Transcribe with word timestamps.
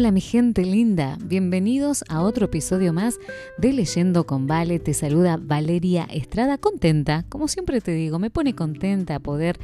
Hola 0.00 0.12
mi 0.12 0.22
gente 0.22 0.64
linda, 0.64 1.18
bienvenidos 1.22 2.04
a 2.08 2.22
otro 2.22 2.46
episodio 2.46 2.94
más 2.94 3.18
de 3.58 3.74
Leyendo 3.74 4.24
con 4.24 4.46
Vale. 4.46 4.78
Te 4.78 4.94
saluda 4.94 5.38
Valeria 5.38 6.04
Estrada, 6.04 6.56
contenta, 6.56 7.26
como 7.28 7.48
siempre 7.48 7.82
te 7.82 7.92
digo, 7.92 8.18
me 8.18 8.30
pone 8.30 8.54
contenta 8.54 9.18
poder 9.18 9.60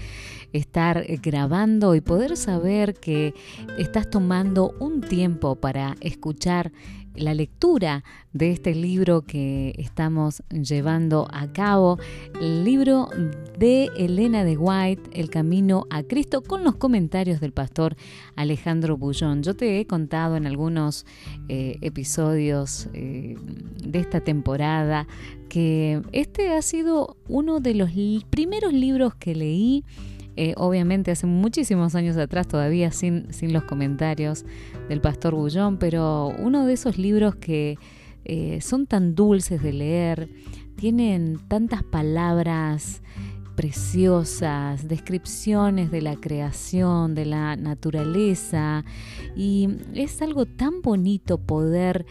estar 0.52 1.06
grabando 1.22 1.94
y 1.94 2.02
poder 2.02 2.36
saber 2.36 2.92
que 2.92 3.32
estás 3.78 4.10
tomando 4.10 4.74
un 4.78 5.00
tiempo 5.00 5.56
para 5.56 5.96
escuchar 6.02 6.70
la 7.16 7.34
lectura 7.34 8.04
de 8.32 8.50
este 8.50 8.74
libro 8.74 9.22
que 9.22 9.74
estamos 9.78 10.42
llevando 10.50 11.26
a 11.32 11.52
cabo, 11.52 11.98
el 12.40 12.64
libro 12.64 13.08
de 13.58 13.90
Elena 13.96 14.44
de 14.44 14.56
White, 14.56 15.10
El 15.12 15.30
Camino 15.30 15.86
a 15.90 16.02
Cristo, 16.02 16.42
con 16.42 16.64
los 16.64 16.76
comentarios 16.76 17.40
del 17.40 17.52
pastor 17.52 17.96
Alejandro 18.34 18.96
Bullón. 18.96 19.42
Yo 19.42 19.54
te 19.54 19.80
he 19.80 19.86
contado 19.86 20.36
en 20.36 20.46
algunos 20.46 21.06
eh, 21.48 21.78
episodios 21.80 22.88
eh, 22.92 23.36
de 23.84 23.98
esta 23.98 24.20
temporada 24.20 25.06
que 25.48 26.02
este 26.12 26.52
ha 26.52 26.62
sido 26.62 27.16
uno 27.28 27.60
de 27.60 27.74
los 27.74 27.90
primeros 28.30 28.72
libros 28.72 29.14
que 29.14 29.34
leí 29.34 29.84
eh, 30.36 30.54
obviamente 30.56 31.10
hace 31.10 31.26
muchísimos 31.26 31.94
años 31.94 32.16
atrás, 32.16 32.46
todavía 32.46 32.90
sin, 32.90 33.32
sin 33.32 33.52
los 33.52 33.64
comentarios 33.64 34.44
del 34.88 35.00
pastor 35.00 35.34
Bullón, 35.34 35.78
pero 35.78 36.28
uno 36.38 36.66
de 36.66 36.74
esos 36.74 36.98
libros 36.98 37.36
que 37.36 37.78
eh, 38.24 38.60
son 38.60 38.86
tan 38.86 39.14
dulces 39.14 39.62
de 39.62 39.72
leer, 39.72 40.28
tienen 40.76 41.38
tantas 41.48 41.82
palabras 41.82 43.00
preciosas, 43.54 44.86
descripciones 44.86 45.90
de 45.90 46.02
la 46.02 46.16
creación, 46.16 47.14
de 47.14 47.24
la 47.24 47.56
naturaleza, 47.56 48.84
y 49.34 49.68
es 49.94 50.20
algo 50.20 50.44
tan 50.44 50.82
bonito 50.82 51.38
poder 51.38 52.04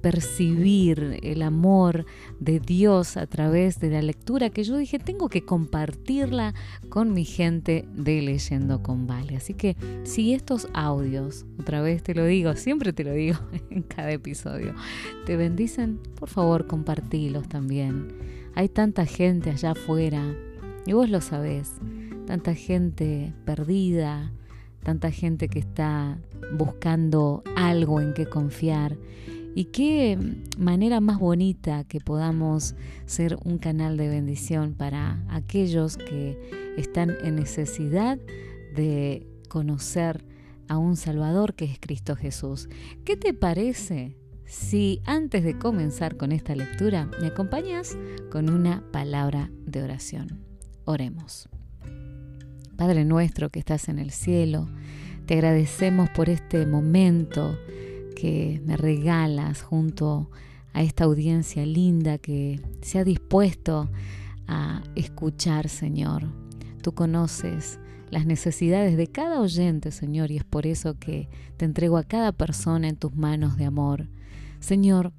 percibir 0.00 1.18
el 1.22 1.42
amor 1.42 2.06
de 2.38 2.60
Dios 2.60 3.16
a 3.16 3.26
través 3.26 3.80
de 3.80 3.90
la 3.90 4.02
lectura 4.02 4.50
que 4.50 4.64
yo 4.64 4.76
dije, 4.76 4.98
tengo 4.98 5.28
que 5.28 5.44
compartirla 5.44 6.54
con 6.88 7.12
mi 7.12 7.24
gente 7.24 7.86
de 7.94 8.22
Leyendo 8.22 8.82
con 8.82 9.06
Vale. 9.06 9.36
Así 9.36 9.54
que 9.54 9.76
si 10.04 10.34
estos 10.34 10.68
audios, 10.72 11.44
otra 11.58 11.80
vez 11.82 12.02
te 12.02 12.14
lo 12.14 12.24
digo, 12.24 12.54
siempre 12.56 12.92
te 12.92 13.04
lo 13.04 13.12
digo 13.12 13.38
en 13.70 13.82
cada 13.82 14.10
episodio, 14.10 14.74
te 15.26 15.36
bendicen, 15.36 16.00
por 16.16 16.28
favor 16.28 16.66
compartilos 16.66 17.48
también. 17.48 18.08
Hay 18.54 18.68
tanta 18.68 19.06
gente 19.06 19.50
allá 19.50 19.72
afuera, 19.72 20.34
y 20.86 20.92
vos 20.92 21.08
lo 21.08 21.20
sabés, 21.20 21.74
tanta 22.26 22.54
gente 22.54 23.32
perdida, 23.44 24.32
tanta 24.82 25.10
gente 25.10 25.48
que 25.48 25.58
está 25.58 26.18
buscando 26.52 27.42
algo 27.54 28.00
en 28.00 28.14
que 28.14 28.26
confiar 28.26 28.96
y 29.54 29.66
qué 29.66 30.18
manera 30.58 31.00
más 31.00 31.18
bonita 31.18 31.84
que 31.84 32.00
podamos 32.00 32.74
ser 33.06 33.36
un 33.44 33.58
canal 33.58 33.96
de 33.96 34.08
bendición 34.08 34.74
para 34.74 35.22
aquellos 35.28 35.96
que 35.96 36.38
están 36.76 37.16
en 37.22 37.36
necesidad 37.36 38.18
de 38.74 39.26
conocer 39.48 40.24
a 40.68 40.78
un 40.78 40.96
Salvador 40.96 41.54
que 41.54 41.64
es 41.64 41.78
Cristo 41.80 42.14
Jesús. 42.14 42.68
¿Qué 43.04 43.16
te 43.16 43.34
parece 43.34 44.16
si 44.44 45.00
antes 45.04 45.42
de 45.42 45.58
comenzar 45.58 46.16
con 46.16 46.30
esta 46.32 46.54
lectura 46.54 47.10
me 47.20 47.26
acompañas 47.26 47.96
con 48.30 48.48
una 48.48 48.84
palabra 48.92 49.50
de 49.66 49.82
oración? 49.82 50.44
Oremos. 50.84 51.48
Padre 52.76 53.04
nuestro 53.04 53.50
que 53.50 53.58
estás 53.58 53.88
en 53.88 53.98
el 53.98 54.12
cielo, 54.12 54.68
te 55.26 55.34
agradecemos 55.34 56.08
por 56.10 56.28
este 56.28 56.64
momento 56.66 57.58
que 58.20 58.60
me 58.66 58.76
regalas 58.76 59.62
junto 59.62 60.30
a 60.74 60.82
esta 60.82 61.04
audiencia 61.04 61.64
linda 61.64 62.18
que 62.18 62.60
se 62.82 62.98
ha 62.98 63.04
dispuesto 63.04 63.90
a 64.46 64.82
escuchar, 64.94 65.70
Señor. 65.70 66.24
Tú 66.82 66.92
conoces 66.92 67.80
las 68.10 68.26
necesidades 68.26 68.98
de 68.98 69.06
cada 69.06 69.40
oyente, 69.40 69.90
Señor, 69.90 70.30
y 70.30 70.36
es 70.36 70.44
por 70.44 70.66
eso 70.66 70.98
que 70.98 71.30
te 71.56 71.64
entrego 71.64 71.96
a 71.96 72.02
cada 72.02 72.32
persona 72.32 72.88
en 72.88 72.96
tus 72.96 73.14
manos 73.14 73.56
de 73.56 73.64
amor. 73.64 74.08
Señor, 74.58 75.12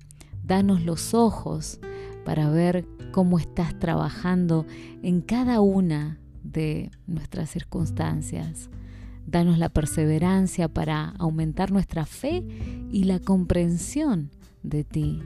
danos 0.43 0.83
los 0.83 1.15
ojos 1.15 1.79
para 2.23 2.51
ver 2.51 2.85
cómo 3.11 3.39
estás 3.39 3.79
trabajando 3.79 4.67
en 5.01 5.21
cada 5.21 5.59
una 5.61 6.19
de 6.43 6.91
nuestras 7.07 7.49
circunstancias. 7.49 8.69
Danos 9.25 9.57
la 9.57 9.69
perseverancia 9.69 10.67
para 10.67 11.09
aumentar 11.19 11.71
nuestra 11.71 12.05
fe 12.05 12.43
y 12.91 13.03
la 13.05 13.19
comprensión 13.19 14.29
de 14.63 14.83
ti. 14.83 15.21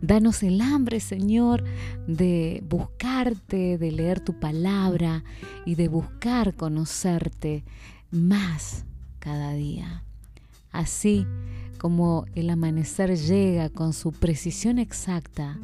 Danos 0.00 0.42
el 0.42 0.60
hambre, 0.60 1.00
Señor, 1.00 1.64
de 2.06 2.62
buscarte, 2.68 3.78
de 3.78 3.92
leer 3.92 4.20
tu 4.20 4.38
palabra 4.38 5.22
y 5.64 5.76
de 5.76 5.88
buscar 5.88 6.54
conocerte 6.54 7.64
más 8.10 8.84
cada 9.20 9.52
día. 9.52 10.02
Así 10.72 11.26
como 11.78 12.26
el 12.34 12.50
amanecer 12.50 13.16
llega 13.16 13.68
con 13.68 13.92
su 13.92 14.12
precisión 14.12 14.78
exacta, 14.78 15.58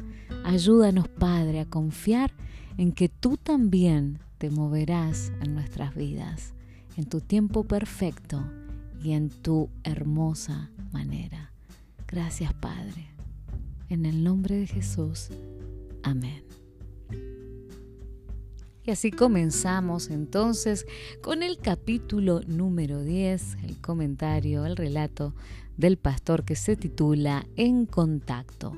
ayúdanos, 0.45 1.07
Padre, 1.07 1.59
a 1.59 1.65
confiar 1.65 2.31
en 2.77 2.93
que 2.93 3.09
tú 3.09 3.37
también 3.37 4.19
te 4.37 4.49
moverás 4.49 5.33
en 5.41 5.53
nuestras 5.53 5.95
vidas 5.95 6.53
en 6.99 7.05
tu 7.05 7.21
tiempo 7.21 7.63
perfecto 7.63 8.43
y 9.01 9.13
en 9.13 9.29
tu 9.29 9.69
hermosa 9.85 10.69
manera. 10.91 11.53
Gracias 12.05 12.53
Padre. 12.53 13.07
En 13.87 14.05
el 14.05 14.21
nombre 14.21 14.57
de 14.57 14.67
Jesús. 14.67 15.29
Amén. 16.03 16.43
Y 18.83 18.91
así 18.91 19.11
comenzamos 19.11 20.09
entonces 20.09 20.85
con 21.21 21.41
el 21.41 21.59
capítulo 21.59 22.41
número 22.45 23.01
10, 23.01 23.59
el 23.63 23.79
comentario, 23.79 24.65
el 24.65 24.75
relato 24.75 25.33
del 25.77 25.95
pastor 25.95 26.43
que 26.43 26.57
se 26.57 26.75
titula 26.75 27.47
En 27.55 27.85
contacto. 27.85 28.75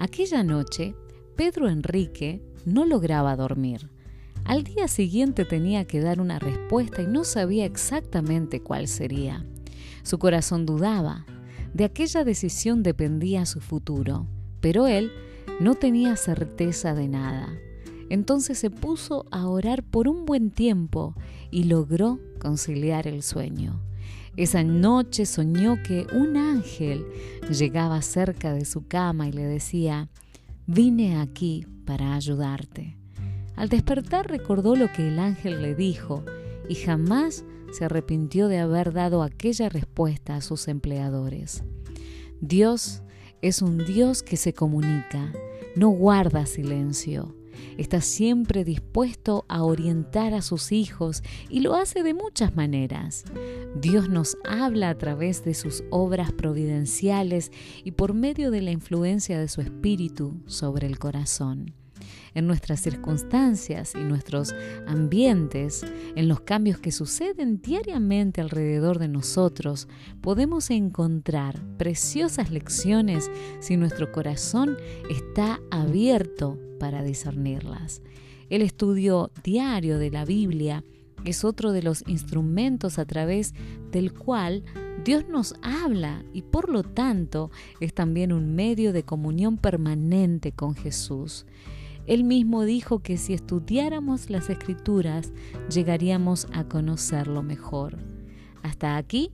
Aquella 0.00 0.42
noche, 0.42 0.96
Pedro 1.36 1.68
Enrique 1.68 2.42
no 2.64 2.86
lograba 2.86 3.36
dormir 3.36 3.88
al 4.46 4.62
día 4.62 4.86
siguiente 4.86 5.44
tenía 5.44 5.86
que 5.86 6.00
dar 6.00 6.20
una 6.20 6.38
respuesta 6.38 7.02
y 7.02 7.06
no 7.06 7.24
sabía 7.24 7.64
exactamente 7.64 8.60
cuál 8.60 8.86
sería. 8.86 9.44
Su 10.02 10.18
corazón 10.18 10.66
dudaba. 10.66 11.26
De 11.74 11.84
aquella 11.84 12.22
decisión 12.22 12.82
dependía 12.82 13.44
su 13.44 13.60
futuro, 13.60 14.26
pero 14.60 14.86
él 14.86 15.10
no 15.58 15.74
tenía 15.74 16.16
certeza 16.16 16.94
de 16.94 17.08
nada. 17.08 17.48
Entonces 18.08 18.58
se 18.58 18.70
puso 18.70 19.26
a 19.32 19.48
orar 19.48 19.82
por 19.82 20.06
un 20.06 20.24
buen 20.24 20.50
tiempo 20.52 21.14
y 21.50 21.64
logró 21.64 22.20
conciliar 22.38 23.08
el 23.08 23.24
sueño. 23.24 23.82
Esa 24.36 24.62
noche 24.62 25.26
soñó 25.26 25.82
que 25.82 26.06
un 26.12 26.36
ángel 26.36 27.04
llegaba 27.50 28.00
cerca 28.02 28.52
de 28.52 28.64
su 28.64 28.86
cama 28.86 29.28
y 29.28 29.32
le 29.32 29.44
decía, 29.44 30.08
vine 30.66 31.18
aquí 31.18 31.66
para 31.84 32.14
ayudarte. 32.14 32.96
Al 33.56 33.70
despertar 33.70 34.28
recordó 34.28 34.76
lo 34.76 34.92
que 34.92 35.08
el 35.08 35.18
ángel 35.18 35.62
le 35.62 35.74
dijo 35.74 36.22
y 36.68 36.74
jamás 36.74 37.44
se 37.72 37.86
arrepintió 37.86 38.48
de 38.48 38.58
haber 38.58 38.92
dado 38.92 39.22
aquella 39.22 39.68
respuesta 39.68 40.36
a 40.36 40.40
sus 40.42 40.68
empleadores. 40.68 41.64
Dios 42.40 43.02
es 43.40 43.62
un 43.62 43.78
Dios 43.78 44.22
que 44.22 44.36
se 44.36 44.52
comunica, 44.52 45.32
no 45.74 45.88
guarda 45.88 46.46
silencio. 46.46 47.34
Está 47.78 48.02
siempre 48.02 48.64
dispuesto 48.64 49.46
a 49.48 49.62
orientar 49.62 50.34
a 50.34 50.42
sus 50.42 50.72
hijos 50.72 51.22
y 51.48 51.60
lo 51.60 51.74
hace 51.74 52.02
de 52.02 52.12
muchas 52.12 52.54
maneras. 52.54 53.24
Dios 53.80 54.10
nos 54.10 54.36
habla 54.44 54.90
a 54.90 54.98
través 54.98 55.44
de 55.44 55.54
sus 55.54 55.82
obras 55.90 56.32
providenciales 56.32 57.50
y 57.84 57.92
por 57.92 58.12
medio 58.12 58.50
de 58.50 58.60
la 58.60 58.72
influencia 58.72 59.38
de 59.38 59.48
su 59.48 59.62
espíritu 59.62 60.42
sobre 60.46 60.86
el 60.86 60.98
corazón 60.98 61.74
en 62.36 62.46
nuestras 62.46 62.80
circunstancias 62.80 63.94
y 63.94 64.04
nuestros 64.04 64.54
ambientes, 64.86 65.84
en 66.14 66.28
los 66.28 66.40
cambios 66.40 66.78
que 66.78 66.92
suceden 66.92 67.62
diariamente 67.62 68.42
alrededor 68.42 68.98
de 68.98 69.08
nosotros, 69.08 69.88
podemos 70.20 70.70
encontrar 70.70 71.64
preciosas 71.78 72.50
lecciones 72.50 73.30
si 73.60 73.78
nuestro 73.78 74.12
corazón 74.12 74.76
está 75.08 75.60
abierto 75.70 76.58
para 76.78 77.02
discernirlas. 77.02 78.02
El 78.50 78.60
estudio 78.60 79.30
diario 79.42 79.98
de 79.98 80.10
la 80.10 80.26
Biblia 80.26 80.84
es 81.24 81.42
otro 81.42 81.72
de 81.72 81.82
los 81.82 82.04
instrumentos 82.06 82.98
a 82.98 83.06
través 83.06 83.54
del 83.90 84.12
cual 84.12 84.62
Dios 85.06 85.26
nos 85.26 85.54
habla 85.62 86.22
y 86.34 86.42
por 86.42 86.68
lo 86.68 86.82
tanto 86.82 87.50
es 87.80 87.94
también 87.94 88.30
un 88.30 88.54
medio 88.54 88.92
de 88.92 89.04
comunión 89.04 89.56
permanente 89.56 90.52
con 90.52 90.74
Jesús. 90.74 91.46
Él 92.06 92.24
mismo 92.24 92.64
dijo 92.64 93.00
que 93.00 93.16
si 93.16 93.34
estudiáramos 93.34 94.30
las 94.30 94.48
escrituras 94.50 95.32
llegaríamos 95.70 96.46
a 96.52 96.64
conocerlo 96.64 97.42
mejor. 97.42 97.98
Hasta 98.62 98.96
aquí 98.96 99.32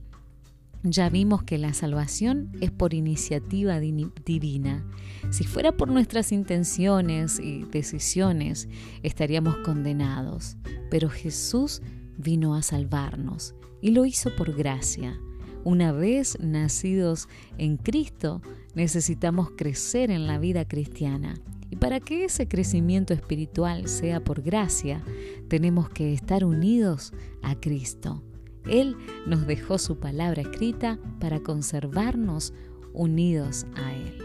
ya 0.83 1.09
vimos 1.09 1.43
que 1.43 1.57
la 1.57 1.73
salvación 1.73 2.51
es 2.59 2.69
por 2.69 2.93
iniciativa 2.93 3.79
divina. 3.79 4.85
Si 5.29 5.45
fuera 5.45 5.71
por 5.77 5.87
nuestras 5.87 6.33
intenciones 6.33 7.39
y 7.39 7.63
decisiones, 7.63 8.67
estaríamos 9.01 9.55
condenados. 9.57 10.57
Pero 10.89 11.09
Jesús 11.09 11.81
vino 12.17 12.53
a 12.53 12.61
salvarnos 12.61 13.55
y 13.81 13.91
lo 13.91 14.05
hizo 14.05 14.35
por 14.35 14.53
gracia. 14.55 15.17
Una 15.63 15.93
vez 15.93 16.37
nacidos 16.41 17.29
en 17.57 17.77
Cristo, 17.77 18.41
necesitamos 18.75 19.51
crecer 19.55 20.11
en 20.11 20.27
la 20.27 20.37
vida 20.37 20.67
cristiana. 20.67 21.35
Y 21.73 21.75
para 21.75 21.99
que 21.99 22.25
ese 22.25 22.47
crecimiento 22.47 23.15
espiritual 23.15 23.87
sea 23.87 24.23
por 24.23 24.43
gracia, 24.43 25.03
tenemos 25.47 25.89
que 25.89 26.13
estar 26.13 26.45
unidos 26.45 27.13
a 27.41 27.55
Cristo. 27.59 28.21
Él 28.67 28.95
nos 29.25 29.47
dejó 29.47 29.79
su 29.79 29.99
palabra 29.99 30.43
escrita 30.43 30.99
para 31.19 31.39
conservarnos 31.39 32.53
unidos 32.93 33.65
a 33.73 33.91
Él. 33.91 34.19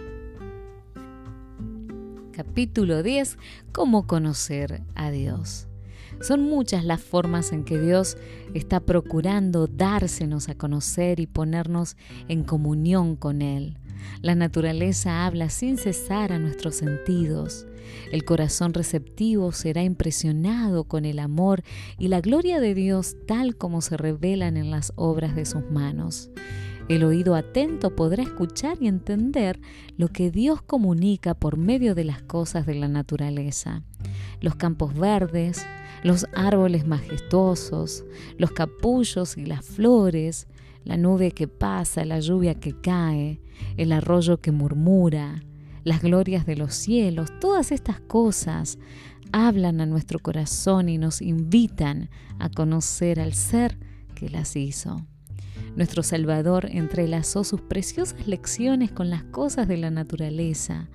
Capítulo 2.32 3.02
10. 3.02 3.38
Cómo 3.72 4.06
conocer 4.06 4.82
a 4.94 5.10
Dios. 5.10 5.67
Son 6.20 6.42
muchas 6.42 6.84
las 6.84 7.00
formas 7.00 7.52
en 7.52 7.64
que 7.64 7.78
Dios 7.78 8.16
está 8.54 8.80
procurando 8.80 9.66
dársenos 9.66 10.48
a 10.48 10.54
conocer 10.56 11.20
y 11.20 11.26
ponernos 11.26 11.96
en 12.28 12.42
comunión 12.44 13.16
con 13.16 13.42
Él. 13.42 13.78
La 14.22 14.34
naturaleza 14.34 15.26
habla 15.26 15.48
sin 15.48 15.78
cesar 15.78 16.32
a 16.32 16.38
nuestros 16.38 16.76
sentidos. 16.76 17.66
El 18.12 18.24
corazón 18.24 18.74
receptivo 18.74 19.52
será 19.52 19.82
impresionado 19.82 20.84
con 20.84 21.04
el 21.04 21.18
amor 21.18 21.62
y 21.98 22.08
la 22.08 22.20
gloria 22.20 22.60
de 22.60 22.74
Dios 22.74 23.16
tal 23.26 23.56
como 23.56 23.80
se 23.80 23.96
revelan 23.96 24.56
en 24.56 24.70
las 24.70 24.92
obras 24.96 25.34
de 25.34 25.46
sus 25.46 25.70
manos. 25.70 26.30
El 26.88 27.04
oído 27.04 27.34
atento 27.34 27.94
podrá 27.94 28.22
escuchar 28.22 28.78
y 28.80 28.88
entender 28.88 29.60
lo 29.98 30.08
que 30.08 30.30
Dios 30.30 30.62
comunica 30.62 31.34
por 31.34 31.58
medio 31.58 31.94
de 31.94 32.04
las 32.04 32.22
cosas 32.22 32.64
de 32.64 32.74
la 32.74 32.88
naturaleza. 32.88 33.82
Los 34.40 34.54
campos 34.54 34.94
verdes, 34.94 35.66
los 36.02 36.26
árboles 36.34 36.86
majestuosos, 36.86 38.06
los 38.38 38.52
capullos 38.52 39.36
y 39.36 39.44
las 39.44 39.66
flores, 39.66 40.48
la 40.84 40.96
nube 40.96 41.32
que 41.32 41.46
pasa, 41.46 42.06
la 42.06 42.20
lluvia 42.20 42.54
que 42.54 42.72
cae, 42.80 43.42
el 43.76 43.92
arroyo 43.92 44.40
que 44.40 44.50
murmura, 44.50 45.42
las 45.84 46.00
glorias 46.00 46.46
de 46.46 46.56
los 46.56 46.74
cielos, 46.74 47.28
todas 47.38 47.70
estas 47.70 48.00
cosas 48.00 48.78
hablan 49.30 49.82
a 49.82 49.86
nuestro 49.86 50.20
corazón 50.20 50.88
y 50.88 50.96
nos 50.96 51.20
invitan 51.20 52.08
a 52.38 52.48
conocer 52.48 53.20
al 53.20 53.34
ser 53.34 53.78
que 54.14 54.30
las 54.30 54.56
hizo. 54.56 55.04
Nuestro 55.78 56.02
Salvador 56.02 56.68
entrelazó 56.72 57.44
sus 57.44 57.60
preciosas 57.60 58.26
lecciones 58.26 58.90
con 58.90 59.10
las 59.10 59.22
cosas 59.22 59.68
de 59.68 59.76
la 59.76 59.92
naturaleza, 59.92 60.88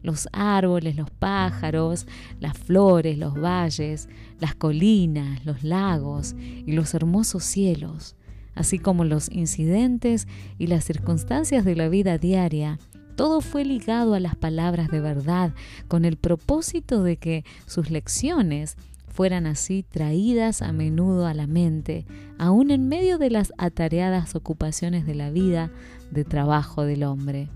los 0.00 0.28
árboles, 0.32 0.94
los 0.94 1.10
pájaros, 1.10 2.06
las 2.38 2.56
flores, 2.56 3.18
los 3.18 3.34
valles, 3.34 4.08
las 4.38 4.54
colinas, 4.54 5.44
los 5.44 5.64
lagos 5.64 6.36
y 6.38 6.70
los 6.70 6.94
hermosos 6.94 7.42
cielos 7.42 8.14
así 8.54 8.78
como 8.78 9.04
los 9.04 9.28
incidentes 9.30 10.28
y 10.56 10.68
las 10.68 10.84
circunstancias 10.84 11.64
de 11.64 11.76
la 11.76 11.88
vida 11.88 12.18
diaria, 12.18 12.78
todo 13.14 13.40
fue 13.40 13.64
ligado 13.64 14.14
a 14.14 14.20
las 14.20 14.36
palabras 14.36 14.88
de 14.88 15.00
verdad, 15.00 15.52
con 15.86 16.04
el 16.04 16.16
propósito 16.16 17.04
de 17.04 17.16
que 17.16 17.44
sus 17.66 17.90
lecciones 17.90 18.76
fueran 19.18 19.48
así 19.48 19.82
traídas 19.82 20.62
a 20.62 20.70
menudo 20.70 21.26
a 21.26 21.34
la 21.34 21.48
mente, 21.48 22.06
aun 22.38 22.70
en 22.70 22.86
medio 22.86 23.18
de 23.18 23.30
las 23.30 23.52
atareadas 23.58 24.36
ocupaciones 24.36 25.06
de 25.06 25.16
la 25.16 25.30
vida 25.30 25.72
de 26.12 26.22
trabajo 26.22 26.84
del 26.84 27.02
hombre. 27.02 27.48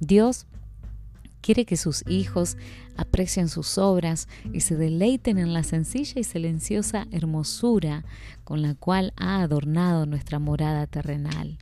Dios 0.00 0.46
quiere 1.44 1.66
que 1.66 1.76
sus 1.76 2.02
hijos 2.08 2.56
aprecien 2.96 3.50
sus 3.50 3.76
obras 3.76 4.28
y 4.54 4.60
se 4.60 4.76
deleiten 4.76 5.36
en 5.36 5.52
la 5.52 5.62
sencilla 5.62 6.18
y 6.18 6.24
silenciosa 6.24 7.06
hermosura 7.10 8.02
con 8.44 8.62
la 8.62 8.74
cual 8.74 9.12
ha 9.18 9.42
adornado 9.42 10.06
nuestra 10.06 10.38
morada 10.38 10.86
terrenal. 10.86 11.58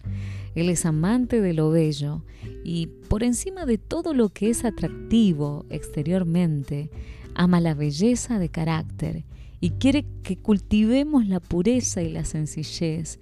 Él 0.55 0.69
es 0.69 0.87
amante 0.87 1.41
de 1.41 1.53
lo 1.53 1.71
bello 1.71 2.23
y, 2.63 2.87
por 3.09 3.25
encima 3.25 3.67
de 3.67 3.77
todo 3.77 4.15
lo 4.15 4.29
que 4.29 4.51
es 4.51 4.65
atractivo 4.65 5.67
exteriormente, 5.69 6.89
ama 7.35 7.61
la 7.61 7.75
belleza 7.75 8.39
de 8.39 8.51
carácter 8.51 9.25
y 9.59 9.71
quiere 9.71 10.07
que 10.23 10.37
cultivemos 10.37 11.27
la 11.27 11.41
pureza 11.41 12.03
y 12.03 12.09
la 12.09 12.25
sencillez, 12.25 13.19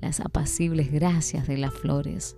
las 0.00 0.20
apacibles 0.20 0.92
gracias 0.92 1.48
de 1.48 1.58
las 1.58 1.74
flores. 1.74 2.36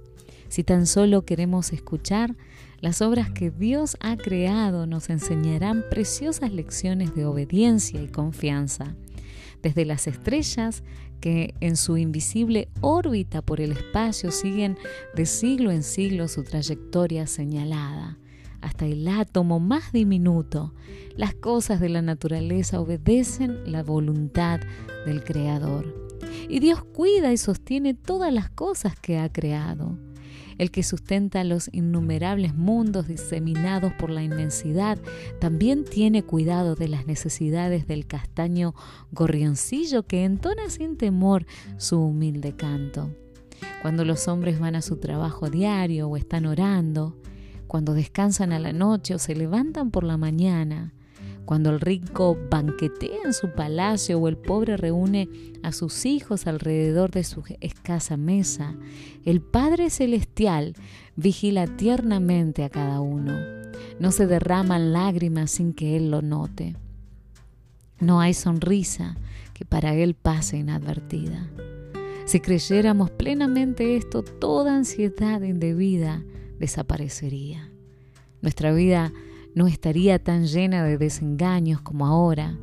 Si 0.49 0.65
tan 0.65 0.87
solo 0.87 1.25
queremos 1.25 1.73
escuchar, 1.73 2.37
las 2.81 3.03
obras 3.03 3.31
que 3.31 3.51
Dios 3.51 3.97
ha 4.01 4.17
creado 4.17 4.87
nos 4.87 5.09
enseñarán 5.11 5.85
preciosas 5.91 6.53
lecciones 6.53 7.15
de 7.15 7.25
obediencia 7.25 8.03
y 8.03 8.09
confianza. 8.09 8.95
Desde 9.63 9.85
las 9.85 10.07
estrellas 10.07 10.85
que 11.21 11.55
en 11.61 11.77
su 11.77 11.97
invisible 11.97 12.69
órbita 12.83 13.43
por 13.43 13.61
el 13.61 13.73
espacio 13.73 14.31
siguen 14.31 14.77
de 15.15 15.27
siglo 15.27 15.71
en 15.71 15.83
siglo 15.83 16.29
su 16.29 16.45
trayectoria 16.45 17.27
señalada, 17.27 18.19
hasta 18.61 18.87
el 18.87 19.09
átomo 19.09 19.59
más 19.59 19.93
diminuto, 19.93 20.75
las 21.17 21.35
cosas 21.35 21.81
de 21.81 21.89
la 21.89 22.03
naturaleza 22.03 22.81
obedecen 22.81 23.73
la 23.73 23.83
voluntad 23.83 24.61
del 25.07 25.25
Creador. 25.25 26.09
Y 26.49 26.61
Dios 26.61 26.85
cuida 26.85 27.33
y 27.33 27.39
sostiene 27.39 27.95
todas 27.95 28.33
las 28.33 28.51
cosas 28.51 28.99
que 29.01 29.19
ha 29.19 29.33
creado 29.33 29.99
el 30.58 30.70
que 30.70 30.82
sustenta 30.82 31.44
los 31.44 31.69
innumerables 31.73 32.55
mundos 32.55 33.08
diseminados 33.08 33.93
por 33.94 34.11
la 34.11 34.23
inmensidad, 34.23 34.99
también 35.41 35.85
tiene 35.85 36.23
cuidado 36.23 36.75
de 36.75 36.88
las 36.88 37.06
necesidades 37.06 37.87
del 37.87 38.06
castaño 38.06 38.75
gorrioncillo 39.12 40.05
que 40.05 40.25
entona 40.25 40.70
sin 40.70 40.97
temor 40.97 41.47
su 41.76 42.00
humilde 42.00 42.55
canto. 42.55 43.11
Cuando 43.82 44.05
los 44.05 44.29
hombres 44.29 44.58
van 44.58 44.76
a 44.76 44.82
su 44.82 44.97
trabajo 44.97 45.50
diario 45.50 46.08
o 46.08 46.17
están 46.17 46.47
orando, 46.47 47.17
cuando 47.67 47.94
descansan 47.94 48.52
a 48.52 48.59
la 48.59 48.73
noche 48.73 49.14
o 49.14 49.19
se 49.19 49.35
levantan 49.35 49.91
por 49.91 50.05
la 50.05 50.17
mañana, 50.17 50.93
cuando 51.47 51.71
el 51.71 51.81
rico 51.81 52.37
banquetea 52.51 53.23
en 53.25 53.33
su 53.33 53.53
palacio 53.53 54.19
o 54.19 54.29
el 54.29 54.37
pobre 54.37 54.76
reúne 54.76 55.29
a 55.62 55.71
sus 55.71 56.05
hijos 56.05 56.47
alrededor 56.49 57.12
de 57.12 57.23
su 57.23 57.45
escasa 57.61 58.17
mesa, 58.17 58.75
el 59.25 59.41
Padre 59.41 59.88
Celestial 59.88 60.75
vigila 61.15 61.67
tiernamente 61.69 62.65
a 62.65 62.69
cada 62.69 63.00
uno. 63.00 63.33
No 64.00 64.11
se 64.11 64.26
derraman 64.26 64.93
lágrimas 64.93 65.53
sin 65.53 65.73
que 65.73 65.97
Él 65.97 66.11
lo 66.11 66.21
note. 66.21 66.76
No 68.00 68.21
hay 68.21 68.35
sonrisa 68.35 69.17
que 69.55 69.65
para 69.65 69.95
Él 69.95 70.15
pase 70.15 70.59
inadvertida. 70.59 71.49
Si 72.26 72.41
creyéramos 72.41 73.11
plenamente 73.12 73.97
esto, 73.97 74.25
toda 74.25 74.76
ansiedad 74.76 75.41
indebida 75.43 76.25
desaparecería. 76.59 77.71
Nuestra 78.43 78.73
vida 78.73 79.12
no 79.57 79.67
estaría 79.67 80.23
tan 80.23 80.47
llena 80.47 80.85
de 80.85 80.99
desengaños 80.99 81.81
como 81.81 82.07
ahora, 82.07 82.59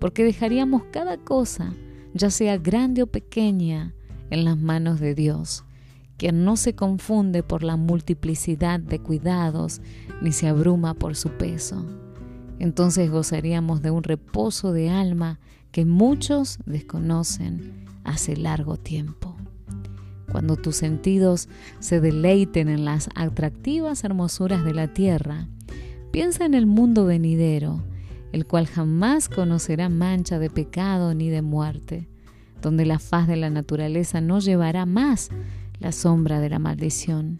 porque 0.00 0.24
dejaríamos 0.24 0.82
cada 0.90 1.18
cosa, 1.18 1.74
ya 2.14 2.30
sea 2.30 2.56
grande 2.56 3.02
o 3.02 3.06
pequeña, 3.06 3.94
en 4.30 4.46
las 4.46 4.56
manos 4.56 4.98
de 4.98 5.14
Dios, 5.14 5.66
quien 6.16 6.46
no 6.46 6.56
se 6.56 6.74
confunde 6.74 7.42
por 7.42 7.62
la 7.62 7.76
multiplicidad 7.76 8.80
de 8.80 8.98
cuidados 8.98 9.82
ni 10.22 10.32
se 10.32 10.48
abruma 10.48 10.94
por 10.94 11.16
su 11.16 11.28
peso. 11.28 11.84
Entonces 12.58 13.10
gozaríamos 13.10 13.82
de 13.82 13.90
un 13.90 14.02
reposo 14.02 14.72
de 14.72 14.88
alma 14.88 15.38
que 15.70 15.84
muchos 15.84 16.58
desconocen 16.64 17.84
hace 18.04 18.38
largo 18.38 18.78
tiempo. 18.78 19.36
Cuando 20.32 20.56
tus 20.56 20.76
sentidos 20.76 21.50
se 21.78 22.00
deleiten 22.00 22.70
en 22.70 22.86
las 22.86 23.10
atractivas 23.14 24.02
hermosuras 24.02 24.64
de 24.64 24.72
la 24.72 24.88
tierra, 24.88 25.46
Piensa 26.18 26.46
en 26.46 26.54
el 26.54 26.66
mundo 26.66 27.04
venidero, 27.04 27.84
el 28.32 28.44
cual 28.44 28.66
jamás 28.66 29.28
conocerá 29.28 29.88
mancha 29.88 30.40
de 30.40 30.50
pecado 30.50 31.14
ni 31.14 31.30
de 31.30 31.42
muerte, 31.42 32.08
donde 32.60 32.84
la 32.86 32.98
faz 32.98 33.28
de 33.28 33.36
la 33.36 33.50
naturaleza 33.50 34.20
no 34.20 34.40
llevará 34.40 34.84
más 34.84 35.28
la 35.78 35.92
sombra 35.92 36.40
de 36.40 36.50
la 36.50 36.58
maldición. 36.58 37.38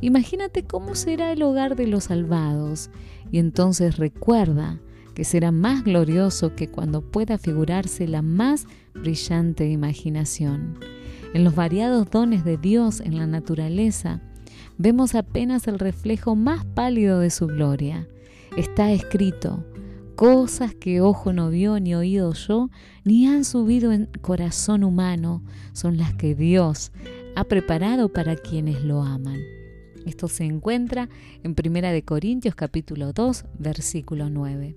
Imagínate 0.00 0.64
cómo 0.64 0.94
será 0.94 1.30
el 1.30 1.42
hogar 1.42 1.76
de 1.76 1.88
los 1.88 2.04
salvados 2.04 2.88
y 3.30 3.38
entonces 3.38 3.98
recuerda 3.98 4.80
que 5.12 5.24
será 5.24 5.52
más 5.52 5.84
glorioso 5.84 6.54
que 6.54 6.68
cuando 6.68 7.02
pueda 7.02 7.36
figurarse 7.36 8.08
la 8.08 8.22
más 8.22 8.66
brillante 8.94 9.68
imaginación. 9.68 10.78
En 11.34 11.44
los 11.44 11.54
variados 11.54 12.08
dones 12.08 12.46
de 12.46 12.56
Dios 12.56 13.00
en 13.00 13.18
la 13.18 13.26
naturaleza, 13.26 14.22
vemos 14.78 15.14
apenas 15.14 15.66
el 15.68 15.78
reflejo 15.78 16.36
más 16.36 16.64
pálido 16.64 17.20
de 17.20 17.30
su 17.30 17.46
gloria. 17.46 18.08
Está 18.56 18.92
escrito, 18.92 19.64
cosas 20.16 20.74
que 20.74 21.00
ojo 21.00 21.32
no 21.32 21.50
vio 21.50 21.78
ni 21.78 21.94
oído 21.94 22.32
yo, 22.32 22.70
ni 23.04 23.26
han 23.26 23.44
subido 23.44 23.92
en 23.92 24.06
corazón 24.20 24.84
humano, 24.84 25.42
son 25.72 25.96
las 25.96 26.14
que 26.14 26.34
Dios 26.34 26.92
ha 27.34 27.44
preparado 27.44 28.08
para 28.08 28.36
quienes 28.36 28.82
lo 28.82 29.02
aman. 29.02 29.38
Esto 30.06 30.28
se 30.28 30.44
encuentra 30.44 31.08
en 31.42 31.54
1 31.58 32.04
Corintios 32.04 32.54
capítulo 32.54 33.12
2, 33.12 33.44
versículo 33.58 34.30
9. 34.30 34.76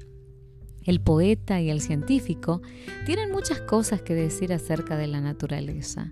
El 0.84 1.02
poeta 1.02 1.62
y 1.62 1.70
el 1.70 1.82
científico 1.82 2.62
tienen 3.06 3.32
muchas 3.32 3.62
cosas 3.62 4.02
que 4.02 4.16
decir 4.16 4.52
acerca 4.52 4.98
de 4.98 5.08
la 5.08 5.22
naturaleza, 5.22 6.12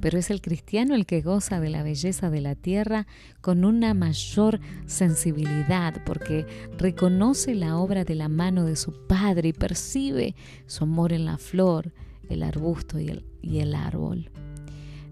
pero 0.00 0.18
es 0.18 0.30
el 0.30 0.40
cristiano 0.40 0.94
el 0.94 1.06
que 1.06 1.22
goza 1.22 1.60
de 1.60 1.70
la 1.70 1.82
belleza 1.82 2.30
de 2.30 2.40
la 2.40 2.54
tierra 2.54 3.06
con 3.40 3.64
una 3.64 3.94
mayor 3.94 4.60
sensibilidad, 4.86 6.02
porque 6.04 6.46
reconoce 6.78 7.54
la 7.54 7.76
obra 7.76 8.04
de 8.04 8.14
la 8.14 8.28
mano 8.28 8.64
de 8.64 8.76
su 8.76 9.06
Padre 9.06 9.48
y 9.48 9.52
percibe 9.52 10.34
su 10.66 10.84
amor 10.84 11.12
en 11.12 11.24
la 11.24 11.38
flor, 11.38 11.92
el 12.28 12.42
arbusto 12.42 12.98
y 12.98 13.08
el, 13.08 13.24
y 13.42 13.58
el 13.58 13.74
árbol. 13.74 14.30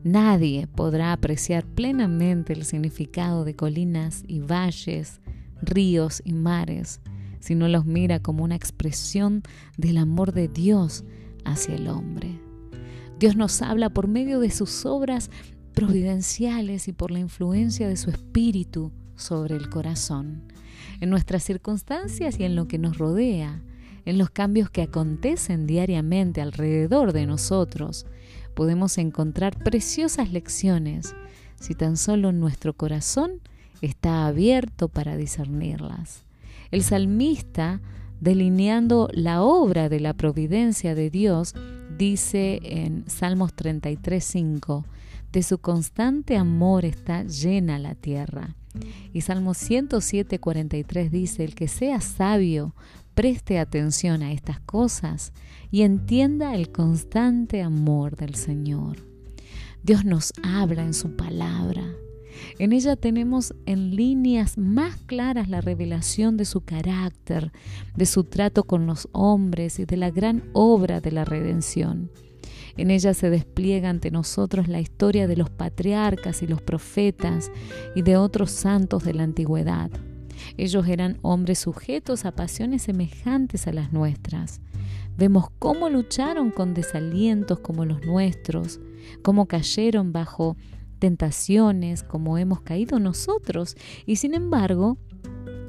Nadie 0.05 0.67
podrá 0.67 1.13
apreciar 1.13 1.65
plenamente 1.65 2.53
el 2.53 2.65
significado 2.67 3.45
de 3.45 3.57
colinas 3.57 4.23
y 4.27 4.41
valles, 4.41 5.21
ríos 5.63 6.21
y 6.27 6.35
mares, 6.35 7.01
si 7.41 7.55
no 7.55 7.69
los 7.69 7.87
mira 7.87 8.21
como 8.21 8.45
una 8.45 8.55
expresión 8.55 9.43
del 9.79 9.97
amor 9.97 10.33
de 10.33 10.49
Dios 10.49 11.05
hacia 11.45 11.75
el 11.75 11.89
hombre. 11.89 12.34
Dios 13.25 13.37
nos 13.37 13.63
habla 13.63 13.89
por 13.89 14.07
medio 14.07 14.39
de 14.39 14.51
sus 14.51 14.85
obras 14.85 15.31
providenciales 15.73 16.89
y 16.89 16.93
por 16.93 17.11
la 17.11 17.21
influencia 17.21 17.89
de 17.89 17.97
su 17.97 18.11
espíritu 18.11 18.93
sobre 19.17 19.57
el 19.57 19.71
corazón, 19.71 20.43
en 21.01 21.09
nuestras 21.09 21.43
circunstancias 21.43 22.39
y 22.39 22.45
en 22.45 22.55
lo 22.55 22.69
que 22.69 22.77
nos 22.77 22.99
rodea, 22.99 23.63
en 24.05 24.19
los 24.19 24.29
cambios 24.29 24.69
que 24.69 24.83
acontecen 24.83 25.67
diariamente 25.67 26.43
alrededor 26.43 27.15
de 27.15 27.25
nosotros, 27.25 28.05
podemos 28.55 28.99
encontrar 28.99 29.57
preciosas 29.57 30.31
lecciones 30.31 31.17
si 31.59 31.75
tan 31.75 31.97
solo 31.97 32.31
nuestro 32.31 32.75
corazón 32.75 33.41
está 33.81 34.27
abierto 34.27 34.91
para 34.91 35.17
discernirlas. 35.17 36.27
El 36.71 36.83
salmista, 36.83 37.81
delineando 38.21 39.09
la 39.15 39.41
obra 39.41 39.89
de 39.89 40.01
la 40.01 40.13
providencia 40.13 40.95
de 40.95 41.09
Dios, 41.09 41.55
dice 41.97 42.61
en 42.63 43.09
Salmos 43.09 43.55
33:5, 43.55 44.85
de 45.33 45.43
su 45.43 45.59
constante 45.59 46.37
amor 46.37 46.85
está 46.85 47.25
llena 47.25 47.79
la 47.79 47.95
tierra. 47.95 48.55
Y 49.13 49.21
Salmos 49.21 49.59
107:43 49.59 51.11
dice, 51.11 51.45
el 51.45 51.55
que 51.55 51.69
sea 51.69 52.01
sabio, 52.01 52.75
preste 53.15 53.59
atención 53.59 54.23
a 54.23 54.33
estas 54.33 54.61
cosas 54.61 55.33
y 55.71 55.83
entienda 55.83 56.55
el 56.55 56.71
constante 56.71 57.63
amor 57.63 58.17
del 58.17 58.35
Señor. 58.35 59.07
Dios 59.83 60.05
nos 60.05 60.33
habla 60.43 60.83
en 60.83 60.95
su 60.95 61.15
palabra. 61.17 61.85
En 62.59 62.73
ella 62.73 62.97
tenemos 62.97 63.55
en 63.67 63.95
líneas 63.97 64.59
más 64.59 64.97
claras 64.97 65.49
la 65.49 65.61
revelación 65.61 66.37
de 66.37 66.45
su 66.45 66.61
carácter, 66.61 67.53
de 67.97 68.07
su 68.07 68.25
trato 68.25 68.65
con 68.65 68.87
los 68.87 69.09
hombres 69.13 69.79
y 69.79 69.85
de 69.85 69.97
la 69.97 70.11
gran 70.11 70.45
obra 70.53 71.01
de 71.01 71.13
la 71.13 71.25
redención. 71.25 72.11
En 72.77 72.91
ella 72.91 73.15
se 73.15 73.31
despliega 73.31 73.89
ante 73.89 74.11
nosotros 74.11 74.69
la 74.69 74.81
historia 74.81 75.29
de 75.29 75.37
los 75.37 75.51
patriarcas 75.51 76.43
y 76.43 76.47
los 76.47 76.61
profetas 76.61 77.53
y 77.95 78.03
de 78.03 78.17
otros 78.17 78.51
santos 78.51 79.05
de 79.05 79.15
la 79.15 79.23
antigüedad. 79.23 79.91
Ellos 80.57 80.87
eran 80.89 81.19
hombres 81.23 81.61
sujetos 81.61 82.25
a 82.25 82.33
pasiones 82.33 82.83
semejantes 82.83 83.67
a 83.69 83.73
las 83.73 83.93
nuestras. 83.93 84.61
Vemos 85.17 85.47
cómo 85.61 85.89
lucharon 85.89 86.51
con 86.51 86.75
desalientos 86.75 87.61
como 87.61 87.85
los 87.85 88.05
nuestros, 88.05 88.81
cómo 89.23 89.47
cayeron 89.47 90.13
bajo 90.13 90.57
tentaciones 91.05 92.03
como 92.03 92.39
hemos 92.39 92.63
caído 92.63 92.99
nosotros 92.99 93.77
y 94.07 94.17
sin 94.17 94.33
embargo 94.33 94.97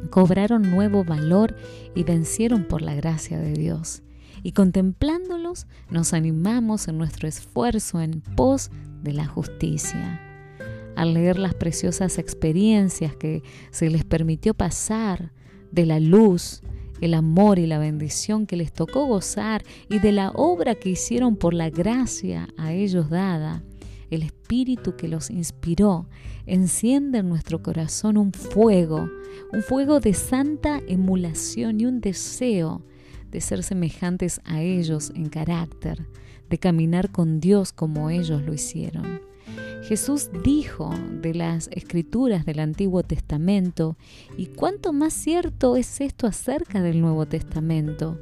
cobraron 0.10 0.62
nuevo 0.62 1.04
valor 1.04 1.58
y 1.94 2.06
vencieron 2.06 2.64
por 2.64 2.82
la 2.82 2.96
gracia 2.96 3.38
de 3.38 3.52
Dios. 3.52 4.02
Y 4.44 4.54
contemplándolos 4.54 5.68
nos 5.90 6.14
animamos 6.14 6.88
en 6.88 6.98
nuestro 6.98 7.28
esfuerzo 7.28 8.00
en 8.00 8.22
pos 8.22 8.72
de 9.04 9.12
la 9.12 9.28
justicia 9.28 10.22
al 10.96 11.14
leer 11.14 11.38
las 11.38 11.54
preciosas 11.54 12.18
experiencias 12.18 13.18
que 13.18 13.44
se 13.72 13.90
les 13.90 14.06
permitió 14.06 14.54
pasar 14.54 15.34
de 15.70 15.86
la 15.86 16.00
luz, 16.00 16.62
el 17.02 17.14
amor 17.14 17.60
y 17.60 17.68
la 17.68 17.78
bendición 17.78 18.46
que 18.46 18.56
les 18.56 18.72
tocó 18.72 19.06
gozar 19.06 19.66
y 19.90 20.00
de 20.00 20.14
la 20.14 20.32
obra 20.32 20.76
que 20.76 20.92
hicieron 20.92 21.36
por 21.36 21.54
la 21.54 21.70
gracia 21.70 22.48
a 22.56 22.72
ellos 22.72 23.10
dada, 23.10 23.66
el 24.10 24.24
espíritu 24.24 24.96
que 24.96 25.08
los 25.08 25.30
inspiró 25.30 26.08
enciende 26.46 27.20
en 27.20 27.30
nuestro 27.30 27.62
corazón 27.62 28.18
un 28.18 28.32
fuego, 28.32 29.10
un 29.52 29.62
fuego 29.62 30.00
de 30.00 30.14
santa 30.14 30.82
emulación 30.88 31.80
y 31.80 31.86
un 31.86 32.02
deseo 32.02 32.84
de 33.32 33.42
ser 33.42 33.64
semejantes 33.64 34.42
a 34.46 34.62
ellos 34.62 35.12
en 35.16 35.30
carácter, 35.30 36.08
de 36.50 36.58
caminar 36.58 37.12
con 37.12 37.40
Dios 37.40 37.74
como 37.74 38.10
ellos 38.10 38.42
lo 38.44 38.54
hicieron. 38.54 39.22
Jesús 39.84 40.32
dijo 40.44 40.90
de 41.22 41.36
las 41.36 41.70
escrituras 41.72 42.46
del 42.46 42.60
Antiguo 42.60 43.04
Testamento, 43.04 43.98
y 44.36 44.48
cuánto 44.48 44.94
más 44.94 45.14
cierto 45.14 45.76
es 45.76 46.02
esto 46.02 46.26
acerca 46.26 46.82
del 46.82 47.02
Nuevo 47.02 47.28
Testamento. 47.28 48.20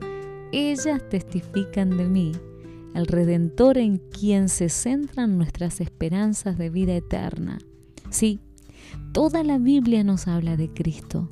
Ellas 0.52 1.08
testifican 1.10 1.96
de 1.96 2.06
mí, 2.06 2.32
el 2.94 3.08
Redentor 3.08 3.78
en 3.78 3.98
quien 3.98 4.50
se 4.50 4.70
centran 4.70 5.38
nuestras 5.38 5.82
esperanzas 5.82 6.58
de 6.58 6.70
vida 6.70 6.96
eterna. 6.96 7.60
Sí, 8.10 8.40
toda 9.12 9.44
la 9.44 9.58
Biblia 9.58 10.04
nos 10.04 10.28
habla 10.28 10.58
de 10.58 10.70
Cristo, 10.70 11.32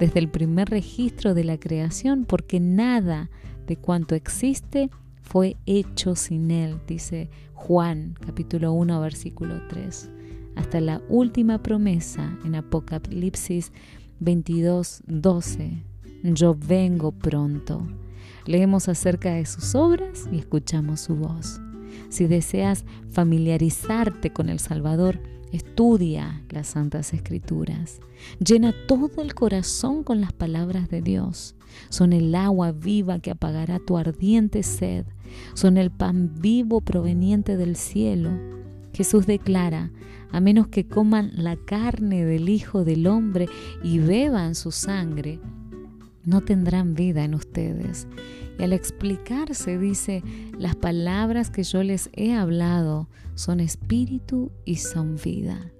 desde 0.00 0.20
el 0.20 0.30
primer 0.30 0.68
registro 0.68 1.34
de 1.34 1.44
la 1.44 1.58
creación, 1.58 2.24
porque 2.24 2.60
nada 2.60 3.30
de 3.66 3.76
cuanto 3.76 4.14
existe 4.14 4.90
fue 5.22 5.56
hecho 5.66 6.16
sin 6.16 6.50
él, 6.50 6.80
dice 6.86 7.30
Juan 7.54 8.14
capítulo 8.20 8.72
1 8.72 9.00
versículo 9.00 9.62
3, 9.68 10.10
hasta 10.56 10.80
la 10.80 11.00
última 11.08 11.62
promesa 11.62 12.38
en 12.44 12.56
Apocalipsis 12.56 13.72
22, 14.20 15.02
12. 15.06 15.82
Yo 16.22 16.54
vengo 16.54 17.12
pronto. 17.12 17.86
Leemos 18.46 18.88
acerca 18.88 19.34
de 19.34 19.46
sus 19.46 19.74
obras 19.74 20.28
y 20.32 20.38
escuchamos 20.38 21.00
su 21.00 21.16
voz. 21.16 21.60
Si 22.08 22.26
deseas 22.26 22.84
familiarizarte 23.10 24.32
con 24.32 24.48
el 24.48 24.58
Salvador, 24.58 25.20
estudia 25.52 26.42
las 26.50 26.68
Santas 26.68 27.12
Escrituras. 27.12 28.00
Llena 28.38 28.74
todo 28.86 29.22
el 29.22 29.34
corazón 29.34 30.04
con 30.04 30.20
las 30.20 30.32
palabras 30.32 30.88
de 30.88 31.02
Dios. 31.02 31.54
Son 31.88 32.12
el 32.12 32.34
agua 32.34 32.72
viva 32.72 33.18
que 33.18 33.30
apagará 33.30 33.78
tu 33.78 33.96
ardiente 33.96 34.62
sed 34.62 35.06
son 35.54 35.76
el 35.76 35.90
pan 35.90 36.32
vivo 36.40 36.80
proveniente 36.80 37.56
del 37.56 37.76
cielo. 37.76 38.30
Jesús 38.92 39.26
declara, 39.26 39.90
a 40.30 40.40
menos 40.40 40.68
que 40.68 40.86
coman 40.86 41.30
la 41.34 41.56
carne 41.56 42.24
del 42.24 42.48
Hijo 42.48 42.84
del 42.84 43.06
Hombre 43.06 43.48
y 43.82 43.98
beban 43.98 44.54
su 44.54 44.70
sangre, 44.70 45.40
no 46.24 46.40
tendrán 46.40 46.94
vida 46.94 47.24
en 47.24 47.34
ustedes. 47.34 48.06
Y 48.58 48.62
al 48.62 48.72
explicarse 48.72 49.78
dice, 49.78 50.22
las 50.58 50.76
palabras 50.76 51.50
que 51.50 51.62
yo 51.62 51.82
les 51.82 52.10
he 52.12 52.32
hablado 52.34 53.08
son 53.34 53.60
espíritu 53.60 54.52
y 54.64 54.76
son 54.76 55.16
vida. 55.16 55.72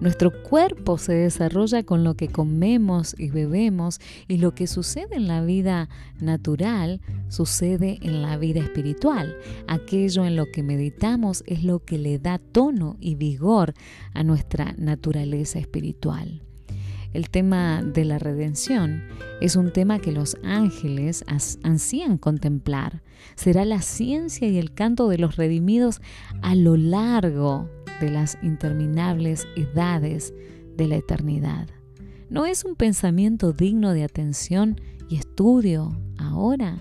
Nuestro 0.00 0.42
cuerpo 0.44 0.96
se 0.96 1.12
desarrolla 1.12 1.82
con 1.82 2.04
lo 2.04 2.14
que 2.14 2.28
comemos 2.28 3.16
y 3.18 3.30
bebemos 3.30 3.98
y 4.28 4.38
lo 4.38 4.54
que 4.54 4.68
sucede 4.68 5.16
en 5.16 5.26
la 5.26 5.42
vida 5.42 5.88
natural 6.20 7.00
sucede 7.28 7.98
en 8.02 8.22
la 8.22 8.36
vida 8.36 8.60
espiritual. 8.60 9.36
Aquello 9.66 10.24
en 10.24 10.36
lo 10.36 10.52
que 10.52 10.62
meditamos 10.62 11.42
es 11.46 11.64
lo 11.64 11.84
que 11.84 11.98
le 11.98 12.20
da 12.20 12.38
tono 12.38 12.96
y 13.00 13.16
vigor 13.16 13.74
a 14.14 14.22
nuestra 14.22 14.72
naturaleza 14.78 15.58
espiritual. 15.58 16.47
El 17.18 17.30
tema 17.30 17.82
de 17.82 18.04
la 18.04 18.20
redención 18.20 19.02
es 19.40 19.56
un 19.56 19.72
tema 19.72 19.98
que 19.98 20.12
los 20.12 20.36
ángeles 20.44 21.24
ansían 21.64 22.16
contemplar. 22.16 23.02
Será 23.34 23.64
la 23.64 23.82
ciencia 23.82 24.46
y 24.46 24.56
el 24.56 24.72
canto 24.72 25.08
de 25.08 25.18
los 25.18 25.34
redimidos 25.34 26.00
a 26.42 26.54
lo 26.54 26.76
largo 26.76 27.68
de 28.00 28.12
las 28.12 28.38
interminables 28.40 29.48
edades 29.56 30.32
de 30.76 30.86
la 30.86 30.94
eternidad. 30.94 31.66
¿No 32.30 32.46
es 32.46 32.64
un 32.64 32.76
pensamiento 32.76 33.52
digno 33.52 33.94
de 33.94 34.04
atención 34.04 34.80
y 35.08 35.16
estudio 35.16 36.00
ahora? 36.18 36.78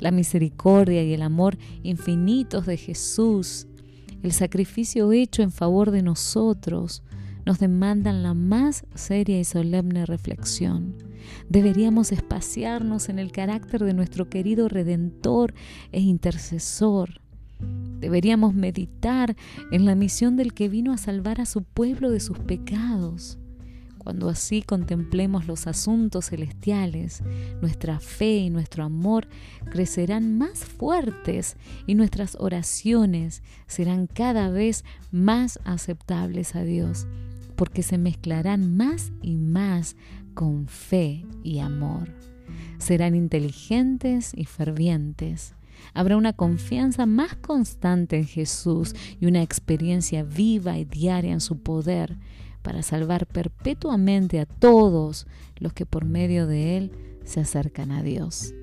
La 0.00 0.10
misericordia 0.10 1.04
y 1.04 1.12
el 1.12 1.22
amor 1.22 1.56
infinitos 1.84 2.66
de 2.66 2.76
Jesús, 2.76 3.68
el 4.24 4.32
sacrificio 4.32 5.12
hecho 5.12 5.42
en 5.42 5.52
favor 5.52 5.92
de 5.92 6.02
nosotros, 6.02 7.04
nos 7.50 7.58
demandan 7.58 8.22
la 8.22 8.32
más 8.32 8.84
seria 8.94 9.40
y 9.40 9.42
solemne 9.42 10.06
reflexión. 10.06 10.94
Deberíamos 11.48 12.12
espaciarnos 12.12 13.08
en 13.08 13.18
el 13.18 13.32
carácter 13.32 13.82
de 13.82 13.92
nuestro 13.92 14.28
querido 14.28 14.68
Redentor 14.68 15.52
e 15.90 15.98
Intercesor 15.98 17.20
Deberíamos 17.98 18.54
meditar 18.54 19.34
en 19.72 19.84
la 19.84 19.96
misión 19.96 20.36
del 20.36 20.54
que 20.54 20.68
vino 20.68 20.92
a 20.92 20.96
salvar 20.96 21.40
a 21.40 21.44
su 21.44 21.64
pueblo 21.64 22.12
de 22.12 22.20
sus 22.20 22.38
pecados. 22.38 23.36
Cuando 23.98 24.28
así 24.28 24.62
contemplemos 24.62 25.48
los 25.48 25.66
asuntos 25.66 26.26
celestiales, 26.30 27.24
nuestra 27.60 27.98
fe 27.98 28.36
y 28.36 28.48
nuestro 28.48 28.84
amor 28.84 29.26
crecerán 29.72 30.38
más 30.38 30.64
fuertes 30.64 31.56
y 31.88 31.96
nuestras 31.96 32.36
oraciones 32.38 33.42
serán 33.66 34.06
cada 34.06 34.50
vez 34.50 34.84
más 35.10 35.58
aceptables 35.64 36.54
a 36.54 36.62
Dios, 36.62 37.08
porque 37.60 37.82
se 37.82 37.98
mezclarán 37.98 38.74
más 38.74 39.12
y 39.20 39.36
más 39.36 39.94
con 40.32 40.66
fe 40.66 41.26
y 41.44 41.58
amor. 41.58 42.08
Serán 42.78 43.14
inteligentes 43.14 44.32
y 44.34 44.46
fervientes. 44.46 45.54
Habrá 45.92 46.16
una 46.16 46.32
confianza 46.32 47.04
más 47.04 47.36
constante 47.36 48.16
en 48.16 48.24
Jesús 48.24 48.94
y 49.20 49.26
una 49.26 49.42
experiencia 49.42 50.22
viva 50.22 50.78
y 50.78 50.86
diaria 50.86 51.34
en 51.34 51.42
su 51.42 51.58
poder 51.58 52.16
para 52.62 52.82
salvar 52.82 53.26
perpetuamente 53.26 54.40
a 54.40 54.46
todos 54.46 55.26
los 55.58 55.74
que 55.74 55.84
por 55.84 56.06
medio 56.06 56.46
de 56.46 56.78
Él 56.78 56.92
se 57.26 57.40
acercan 57.40 57.90
a 57.90 58.02
Dios. 58.02 58.54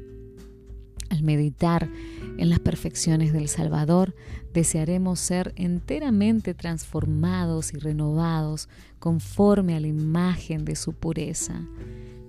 Al 1.10 1.24
meditar 1.24 1.90
en 2.38 2.50
las 2.50 2.60
perfecciones 2.60 3.34
del 3.34 3.48
Salvador, 3.48 4.16
desearemos 4.54 5.20
ser 5.20 5.54
enteramente 5.56 6.54
transformados 6.54 7.74
y 7.74 7.78
renovados 7.78 8.70
conforme 9.00 9.76
a 9.76 9.80
la 9.80 9.88
imagen 9.88 10.66
de 10.66 10.76
su 10.76 10.94
pureza. 10.94 11.62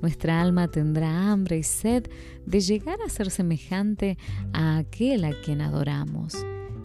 Nuestra 0.00 0.40
alma 0.40 0.68
tendrá 0.68 1.30
hambre 1.30 1.58
y 1.58 1.62
sed 1.62 2.08
de 2.46 2.60
llegar 2.60 2.98
a 3.04 3.08
ser 3.08 3.30
semejante 3.30 4.16
a 4.52 4.78
aquel 4.78 5.24
a 5.24 5.32
quien 5.40 5.60
adoramos. 5.60 6.34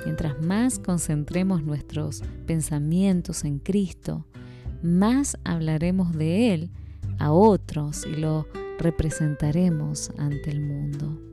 Mientras 0.04 0.42
más 0.42 0.80
concentremos 0.80 1.64
nuestros 1.64 2.24
pensamientos 2.46 3.44
en 3.46 3.60
Cristo, 3.60 4.26
más 4.82 5.38
hablaremos 5.44 6.14
de 6.14 6.54
Él 6.54 6.72
a 7.20 7.32
otros 7.32 8.06
y 8.06 8.16
lo 8.16 8.48
representaremos 8.80 10.12
ante 10.18 10.50
el 10.50 10.62
mundo. 10.62 11.33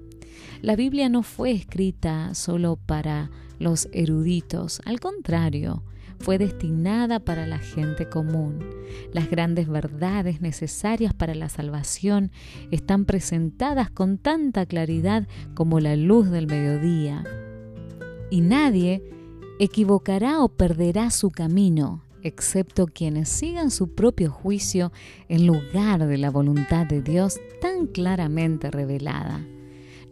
La 0.62 0.76
Biblia 0.76 1.08
no 1.08 1.22
fue 1.22 1.52
escrita 1.52 2.34
solo 2.34 2.76
para 2.76 3.30
los 3.58 3.88
eruditos, 3.92 4.82
al 4.84 5.00
contrario, 5.00 5.82
fue 6.18 6.36
destinada 6.36 7.20
para 7.20 7.46
la 7.46 7.58
gente 7.58 8.08
común. 8.08 8.58
Las 9.12 9.30
grandes 9.30 9.68
verdades 9.68 10.42
necesarias 10.42 11.14
para 11.14 11.34
la 11.34 11.48
salvación 11.48 12.30
están 12.70 13.06
presentadas 13.06 13.90
con 13.90 14.18
tanta 14.18 14.66
claridad 14.66 15.26
como 15.54 15.80
la 15.80 15.96
luz 15.96 16.30
del 16.30 16.46
mediodía. 16.46 17.24
Y 18.30 18.42
nadie 18.42 19.02
equivocará 19.58 20.42
o 20.42 20.50
perderá 20.50 21.10
su 21.10 21.30
camino, 21.30 22.04
excepto 22.22 22.86
quienes 22.86 23.30
sigan 23.30 23.70
su 23.70 23.94
propio 23.94 24.30
juicio 24.30 24.92
en 25.28 25.46
lugar 25.46 26.06
de 26.06 26.18
la 26.18 26.30
voluntad 26.30 26.86
de 26.86 27.00
Dios 27.00 27.40
tan 27.62 27.86
claramente 27.86 28.70
revelada. 28.70 29.40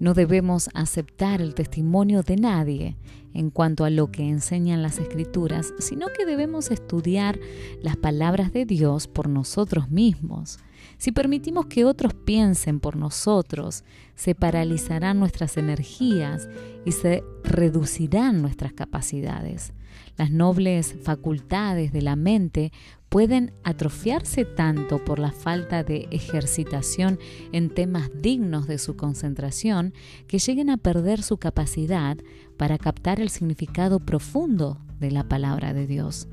No 0.01 0.15
debemos 0.15 0.69
aceptar 0.75 1.41
el 1.41 1.55
testimonio 1.55 2.23
de 2.23 2.37
nadie 2.37 2.97
en 3.35 3.51
cuanto 3.51 3.85
a 3.85 3.91
lo 3.91 4.11
que 4.11 4.29
enseñan 4.29 4.83
las 4.83 4.99
escrituras, 4.99 5.75
sino 5.79 6.07
que 6.09 6.25
debemos 6.25 6.71
estudiar 6.71 7.39
las 7.83 7.97
palabras 7.97 8.53
de 8.53 8.65
Dios 8.65 9.09
por 9.09 9.29
nosotros 9.29 9.91
mismos. 9.91 10.59
Si 10.99 11.13
permitimos 11.13 11.67
que 11.67 11.85
otros 11.85 12.15
piensen 12.15 12.81
por 12.81 12.97
nosotros, 12.97 13.85
se 14.15 14.35
paralizarán 14.35 15.19
nuestras 15.19 15.57
energías 15.57 16.49
y 16.85 16.93
se 16.93 17.23
reducirán 17.45 18.41
nuestras 18.43 18.73
capacidades. 18.73 19.73
Las 20.19 20.33
nobles 20.33 20.97
facultades 21.05 21.93
de 21.93 22.03
la 22.03 22.17
mente 22.17 22.73
pueden 23.09 23.53
atrofiarse 23.63 24.45
tanto 24.45 25.05
por 25.05 25.21
la 25.21 25.31
falta 25.31 25.85
de 25.85 26.09
ejercitación 26.11 27.21
en 27.53 27.71
temas 27.71 28.11
dignos 28.21 28.67
de 28.67 28.79
su 28.79 28.97
concentración 28.97 29.95
que 30.27 30.41
lleguen 30.41 30.71
a 30.71 30.77
perder 30.77 31.23
su 31.23 31.37
capacidad 31.37 32.19
para 32.57 32.79
captar 32.79 33.21
el 33.21 33.31
significado 33.31 34.01
profundo 34.01 34.81
de 34.99 35.13
la 35.13 35.29
palabra 35.29 35.73
de 35.73 35.87
Dios. 35.87 36.27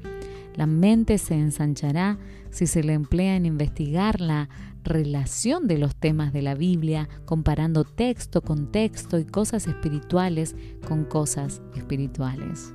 La 0.55 0.65
mente 0.65 1.19
se 1.19 1.35
ensanchará 1.35 2.17
si 2.49 2.65
se 2.65 2.83
le 2.83 2.93
emplea 2.93 3.35
en 3.35 3.45
investigar 3.45 4.19
la 4.19 4.49
relación 4.83 5.67
de 5.67 5.77
los 5.77 5.95
temas 5.95 6.33
de 6.33 6.41
la 6.41 6.55
Biblia, 6.55 7.07
comparando 7.25 7.83
texto 7.83 8.41
con 8.41 8.71
texto 8.71 9.19
y 9.19 9.25
cosas 9.25 9.67
espirituales 9.67 10.55
con 10.87 11.05
cosas 11.05 11.61
espirituales. 11.75 12.73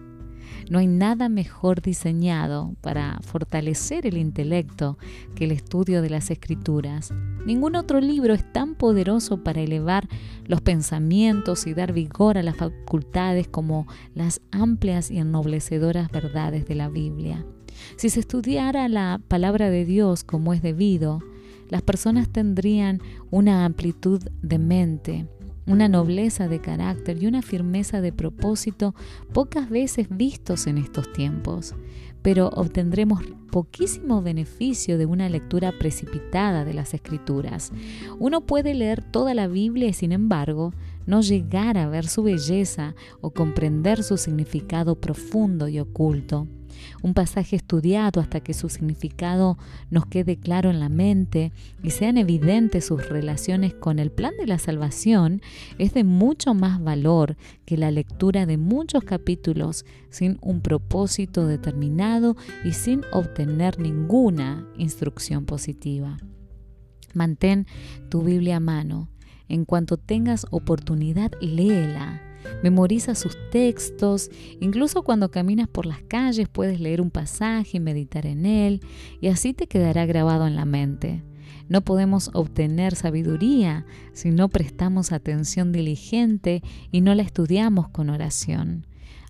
No 0.68 0.78
hay 0.78 0.86
nada 0.86 1.28
mejor 1.28 1.80
diseñado 1.82 2.74
para 2.80 3.18
fortalecer 3.22 4.06
el 4.06 4.16
intelecto 4.16 4.98
que 5.34 5.44
el 5.44 5.52
estudio 5.52 6.02
de 6.02 6.10
las 6.10 6.30
escrituras. 6.30 7.12
Ningún 7.46 7.76
otro 7.76 8.00
libro 8.00 8.34
es 8.34 8.52
tan 8.52 8.74
poderoso 8.74 9.42
para 9.42 9.60
elevar 9.60 10.08
los 10.46 10.60
pensamientos 10.60 11.66
y 11.66 11.74
dar 11.74 11.92
vigor 11.92 12.36
a 12.36 12.42
las 12.42 12.56
facultades 12.56 13.48
como 13.48 13.86
las 14.14 14.40
amplias 14.50 15.10
y 15.10 15.18
ennoblecedoras 15.18 16.10
verdades 16.10 16.66
de 16.66 16.74
la 16.74 16.88
Biblia. 16.88 17.44
Si 17.96 18.10
se 18.10 18.20
estudiara 18.20 18.88
la 18.88 19.20
palabra 19.28 19.70
de 19.70 19.84
Dios 19.84 20.24
como 20.24 20.52
es 20.52 20.62
debido, 20.62 21.20
las 21.68 21.82
personas 21.82 22.28
tendrían 22.28 23.00
una 23.30 23.64
amplitud 23.64 24.20
de 24.42 24.58
mente, 24.58 25.26
una 25.70 25.88
nobleza 25.88 26.48
de 26.48 26.60
carácter 26.60 27.22
y 27.22 27.26
una 27.26 27.42
firmeza 27.42 28.00
de 28.00 28.12
propósito 28.12 28.94
pocas 29.32 29.70
veces 29.70 30.08
vistos 30.10 30.66
en 30.66 30.78
estos 30.78 31.12
tiempos, 31.12 31.76
pero 32.22 32.48
obtendremos 32.48 33.22
poquísimo 33.52 34.20
beneficio 34.20 34.98
de 34.98 35.06
una 35.06 35.28
lectura 35.28 35.72
precipitada 35.78 36.64
de 36.64 36.74
las 36.74 36.92
escrituras. 36.92 37.72
Uno 38.18 38.42
puede 38.42 38.74
leer 38.74 39.02
toda 39.02 39.32
la 39.32 39.46
Biblia 39.46 39.88
y 39.88 39.92
sin 39.92 40.12
embargo 40.12 40.74
no 41.06 41.20
llegar 41.20 41.78
a 41.78 41.88
ver 41.88 42.06
su 42.06 42.24
belleza 42.24 42.94
o 43.20 43.30
comprender 43.30 44.02
su 44.02 44.16
significado 44.16 45.00
profundo 45.00 45.68
y 45.68 45.78
oculto 45.78 46.48
un 47.02 47.14
pasaje 47.14 47.56
estudiado 47.56 48.20
hasta 48.20 48.40
que 48.40 48.54
su 48.54 48.68
significado 48.68 49.58
nos 49.90 50.06
quede 50.06 50.36
claro 50.36 50.70
en 50.70 50.80
la 50.80 50.88
mente 50.88 51.52
y 51.82 51.90
sean 51.90 52.18
evidentes 52.18 52.86
sus 52.86 53.08
relaciones 53.08 53.74
con 53.74 53.98
el 53.98 54.10
plan 54.10 54.32
de 54.38 54.46
la 54.46 54.58
salvación, 54.58 55.42
es 55.78 55.94
de 55.94 56.04
mucho 56.04 56.54
más 56.54 56.82
valor 56.82 57.36
que 57.64 57.76
la 57.76 57.90
lectura 57.90 58.46
de 58.46 58.56
muchos 58.56 59.04
capítulos 59.04 59.84
sin 60.10 60.38
un 60.40 60.60
propósito 60.60 61.46
determinado 61.46 62.36
y 62.64 62.72
sin 62.72 63.02
obtener 63.12 63.78
ninguna 63.78 64.66
instrucción 64.76 65.44
positiva. 65.44 66.18
Mantén 67.14 67.66
tu 68.08 68.22
Biblia 68.22 68.56
a 68.56 68.60
mano. 68.60 69.08
En 69.48 69.64
cuanto 69.64 69.96
tengas 69.96 70.46
oportunidad, 70.50 71.32
léela 71.40 72.29
memoriza 72.62 73.14
sus 73.14 73.36
textos, 73.50 74.30
incluso 74.60 75.02
cuando 75.02 75.30
caminas 75.30 75.68
por 75.68 75.86
las 75.86 76.02
calles 76.02 76.48
puedes 76.48 76.80
leer 76.80 77.00
un 77.00 77.10
pasaje 77.10 77.76
y 77.78 77.80
meditar 77.80 78.26
en 78.26 78.46
él, 78.46 78.80
y 79.20 79.28
así 79.28 79.54
te 79.54 79.66
quedará 79.66 80.06
grabado 80.06 80.46
en 80.46 80.56
la 80.56 80.64
mente. 80.64 81.22
No 81.68 81.82
podemos 81.82 82.30
obtener 82.34 82.96
sabiduría 82.96 83.86
si 84.12 84.30
no 84.30 84.48
prestamos 84.48 85.12
atención 85.12 85.70
diligente 85.70 86.62
y 86.90 87.00
no 87.00 87.14
la 87.14 87.22
estudiamos 87.22 87.88
con 87.88 88.10
oración. 88.10 88.86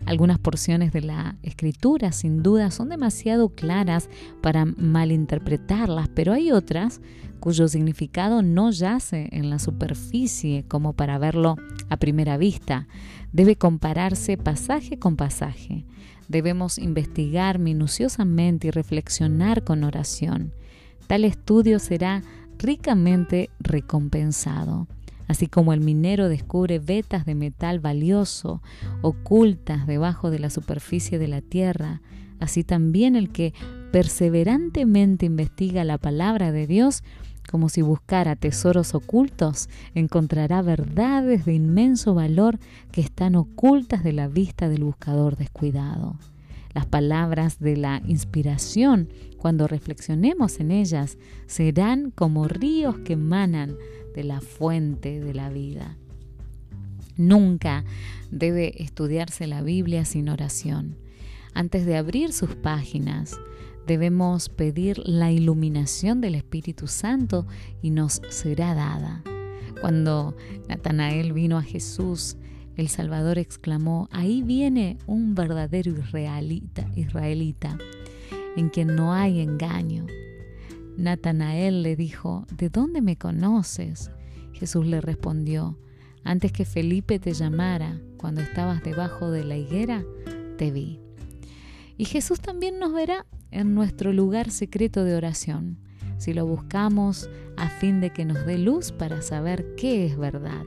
Algunas 0.06 0.38
porciones 0.38 0.92
de 0.92 1.02
la 1.02 1.36
escritura 1.42 2.12
sin 2.12 2.42
duda 2.42 2.70
son 2.70 2.88
demasiado 2.88 3.50
claras 3.50 4.08
para 4.40 4.64
malinterpretarlas, 4.64 6.08
pero 6.08 6.32
hay 6.32 6.52
otras 6.52 7.00
cuyo 7.38 7.68
significado 7.68 8.42
no 8.42 8.70
yace 8.70 9.28
en 9.32 9.50
la 9.50 9.58
superficie 9.58 10.64
como 10.68 10.92
para 10.92 11.18
verlo 11.18 11.56
a 11.88 11.96
primera 11.96 12.36
vista. 12.36 12.86
Debe 13.32 13.56
compararse 13.56 14.36
pasaje 14.36 14.98
con 14.98 15.16
pasaje. 15.16 15.84
Debemos 16.28 16.78
investigar 16.78 17.58
minuciosamente 17.58 18.68
y 18.68 18.70
reflexionar 18.70 19.64
con 19.64 19.84
oración. 19.84 20.52
Tal 21.06 21.24
estudio 21.24 21.78
será 21.78 22.22
ricamente 22.58 23.50
recompensado. 23.58 24.86
Así 25.30 25.46
como 25.46 25.72
el 25.72 25.80
minero 25.80 26.28
descubre 26.28 26.80
vetas 26.80 27.24
de 27.24 27.36
metal 27.36 27.78
valioso 27.78 28.60
ocultas 29.00 29.86
debajo 29.86 30.28
de 30.28 30.40
la 30.40 30.50
superficie 30.50 31.20
de 31.20 31.28
la 31.28 31.40
tierra, 31.40 32.02
así 32.40 32.64
también 32.64 33.14
el 33.14 33.30
que 33.30 33.54
perseverantemente 33.92 35.26
investiga 35.26 35.84
la 35.84 35.98
palabra 35.98 36.50
de 36.50 36.66
Dios, 36.66 37.04
como 37.48 37.68
si 37.68 37.80
buscara 37.80 38.34
tesoros 38.34 38.92
ocultos, 38.92 39.68
encontrará 39.94 40.62
verdades 40.62 41.44
de 41.44 41.54
inmenso 41.54 42.12
valor 42.12 42.58
que 42.90 43.00
están 43.00 43.36
ocultas 43.36 44.02
de 44.02 44.12
la 44.12 44.26
vista 44.26 44.68
del 44.68 44.82
buscador 44.82 45.36
descuidado. 45.36 46.16
Las 46.74 46.86
palabras 46.86 47.58
de 47.58 47.76
la 47.76 48.00
inspiración, 48.06 49.08
cuando 49.36 49.66
reflexionemos 49.66 50.60
en 50.60 50.70
ellas, 50.70 51.18
serán 51.46 52.10
como 52.10 52.46
ríos 52.46 52.98
que 53.00 53.14
emanan 53.14 53.76
de 54.14 54.24
la 54.24 54.40
fuente 54.40 55.20
de 55.20 55.34
la 55.34 55.50
vida. 55.50 55.96
Nunca 57.16 57.84
debe 58.30 58.82
estudiarse 58.82 59.46
la 59.46 59.62
Biblia 59.62 60.04
sin 60.04 60.28
oración. 60.28 60.96
Antes 61.52 61.84
de 61.84 61.96
abrir 61.96 62.32
sus 62.32 62.54
páginas, 62.54 63.38
debemos 63.86 64.48
pedir 64.48 64.98
la 65.04 65.32
iluminación 65.32 66.20
del 66.20 66.36
Espíritu 66.36 66.86
Santo 66.86 67.46
y 67.82 67.90
nos 67.90 68.22
será 68.28 68.74
dada. 68.74 69.22
Cuando 69.80 70.36
Natanael 70.68 71.32
vino 71.32 71.58
a 71.58 71.62
Jesús, 71.62 72.36
el 72.80 72.88
Salvador 72.88 73.38
exclamó, 73.38 74.08
ahí 74.10 74.42
viene 74.42 74.98
un 75.06 75.34
verdadero 75.34 75.92
israelita, 75.92 76.90
israelita, 76.96 77.76
en 78.56 78.70
quien 78.70 78.96
no 78.96 79.12
hay 79.12 79.40
engaño. 79.40 80.06
Natanael 80.96 81.82
le 81.82 81.94
dijo, 81.94 82.46
¿de 82.56 82.68
dónde 82.68 83.00
me 83.02 83.16
conoces? 83.16 84.10
Jesús 84.52 84.86
le 84.86 85.00
respondió, 85.00 85.78
antes 86.24 86.52
que 86.52 86.64
Felipe 86.64 87.18
te 87.18 87.32
llamara, 87.32 88.00
cuando 88.16 88.40
estabas 88.40 88.82
debajo 88.82 89.30
de 89.30 89.44
la 89.44 89.56
higuera, 89.56 90.04
te 90.58 90.70
vi. 90.70 91.00
Y 91.96 92.06
Jesús 92.06 92.40
también 92.40 92.78
nos 92.78 92.92
verá 92.92 93.26
en 93.50 93.74
nuestro 93.74 94.12
lugar 94.12 94.50
secreto 94.50 95.04
de 95.04 95.14
oración, 95.14 95.78
si 96.18 96.34
lo 96.34 96.46
buscamos 96.46 97.28
a 97.56 97.68
fin 97.68 98.00
de 98.00 98.10
que 98.10 98.24
nos 98.24 98.44
dé 98.46 98.58
luz 98.58 98.92
para 98.92 99.22
saber 99.22 99.74
qué 99.76 100.06
es 100.06 100.18
verdad. 100.18 100.64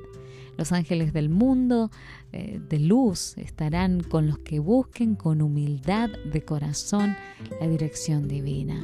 Los 0.64 0.72
ángeles 0.72 1.12
del 1.12 1.28
mundo 1.28 1.92
eh, 2.32 2.62
de 2.70 2.80
luz 2.80 3.38
estarán 3.38 4.00
con 4.00 4.28
los 4.28 4.40
que 4.40 4.60
busquen 4.60 5.16
con 5.16 5.42
humildad 5.42 6.10
de 6.10 6.42
corazón 6.46 7.18
la 7.60 7.68
dirección 7.68 8.30
divina. 8.30 8.82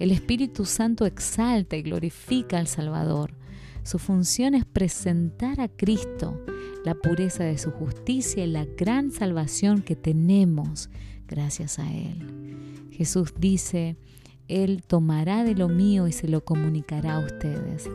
El 0.00 0.10
Espíritu 0.10 0.64
Santo 0.64 1.06
exalta 1.06 1.76
y 1.76 1.82
glorifica 1.82 2.58
al 2.58 2.66
Salvador. 2.66 3.34
Su 3.84 4.00
función 4.00 4.56
es 4.56 4.64
presentar 4.64 5.60
a 5.60 5.68
Cristo, 5.68 6.44
la 6.84 6.96
pureza 6.96 7.44
de 7.44 7.56
su 7.56 7.70
justicia 7.70 8.44
y 8.44 8.50
la 8.50 8.64
gran 8.64 9.12
salvación 9.12 9.82
que 9.82 9.94
tenemos 9.94 10.90
gracias 11.28 11.78
a 11.78 11.88
Él. 11.88 12.88
Jesús 12.90 13.32
dice, 13.38 13.96
Él 14.48 14.82
tomará 14.84 15.44
de 15.44 15.54
lo 15.54 15.68
mío 15.68 16.08
y 16.08 16.12
se 16.12 16.26
lo 16.26 16.44
comunicará 16.44 17.14
a 17.14 17.20
ustedes. 17.20 17.88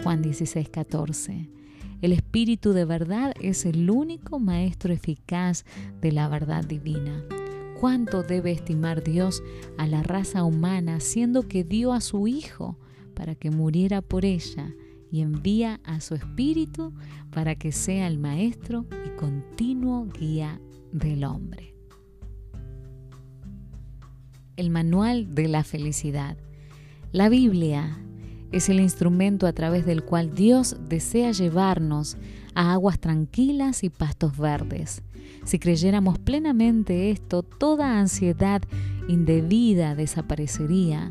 Juan 0.00 0.22
16, 0.22 0.68
14. 0.68 1.61
El 2.02 2.12
Espíritu 2.12 2.74
de 2.74 2.84
verdad 2.84 3.32
es 3.40 3.64
el 3.64 3.88
único 3.88 4.38
maestro 4.38 4.92
eficaz 4.92 5.64
de 6.00 6.12
la 6.12 6.28
verdad 6.28 6.64
divina 6.64 7.24
cuánto 7.82 8.22
debe 8.22 8.52
estimar 8.52 9.02
Dios 9.02 9.42
a 9.76 9.88
la 9.88 10.04
raza 10.04 10.44
humana, 10.44 11.00
siendo 11.00 11.48
que 11.48 11.64
dio 11.64 11.92
a 11.92 12.00
su 12.00 12.28
Hijo 12.28 12.78
para 13.12 13.34
que 13.34 13.50
muriera 13.50 14.02
por 14.02 14.24
ella 14.24 14.72
y 15.10 15.20
envía 15.20 15.80
a 15.82 16.00
su 16.00 16.14
Espíritu 16.14 16.94
para 17.32 17.56
que 17.56 17.72
sea 17.72 18.06
el 18.06 18.20
Maestro 18.20 18.86
y 19.04 19.10
continuo 19.18 20.06
guía 20.06 20.60
del 20.92 21.24
hombre. 21.24 21.74
El 24.54 24.70
Manual 24.70 25.34
de 25.34 25.48
la 25.48 25.64
Felicidad. 25.64 26.36
La 27.10 27.28
Biblia 27.28 27.98
es 28.52 28.68
el 28.68 28.80
instrumento 28.80 29.46
a 29.46 29.52
través 29.52 29.84
del 29.84 30.04
cual 30.04 30.34
Dios 30.34 30.76
desea 30.88 31.32
llevarnos 31.32 32.16
a 32.54 32.72
aguas 32.72 32.98
tranquilas 33.00 33.82
y 33.82 33.90
pastos 33.90 34.36
verdes 34.36 35.02
si 35.44 35.58
creyéramos 35.58 36.18
plenamente 36.18 37.10
esto, 37.10 37.42
toda 37.42 37.98
ansiedad 37.98 38.62
indebida 39.08 39.94
desaparecería. 39.94 41.10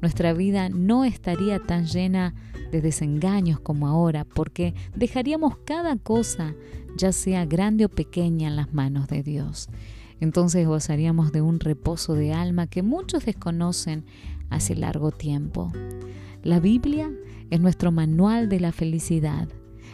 Nuestra 0.00 0.32
vida 0.32 0.68
no 0.68 1.04
estaría 1.04 1.58
tan 1.58 1.86
llena 1.86 2.34
de 2.70 2.80
desengaños 2.80 3.60
como 3.60 3.88
ahora, 3.88 4.24
porque 4.24 4.74
dejaríamos 4.94 5.56
cada 5.58 5.96
cosa, 5.96 6.54
ya 6.96 7.12
sea 7.12 7.44
grande 7.44 7.84
o 7.84 7.88
pequeña, 7.88 8.48
en 8.48 8.56
las 8.56 8.72
manos 8.72 9.08
de 9.08 9.22
Dios. 9.22 9.68
Entonces 10.20 10.66
gozaríamos 10.66 11.32
de 11.32 11.42
un 11.42 11.58
reposo 11.58 12.14
de 12.14 12.32
alma 12.32 12.68
que 12.68 12.82
muchos 12.82 13.24
desconocen 13.24 14.04
hace 14.54 14.74
largo 14.74 15.10
tiempo. 15.10 15.72
La 16.42 16.60
Biblia 16.60 17.10
es 17.50 17.60
nuestro 17.60 17.92
manual 17.92 18.48
de 18.48 18.60
la 18.60 18.72
felicidad 18.72 19.48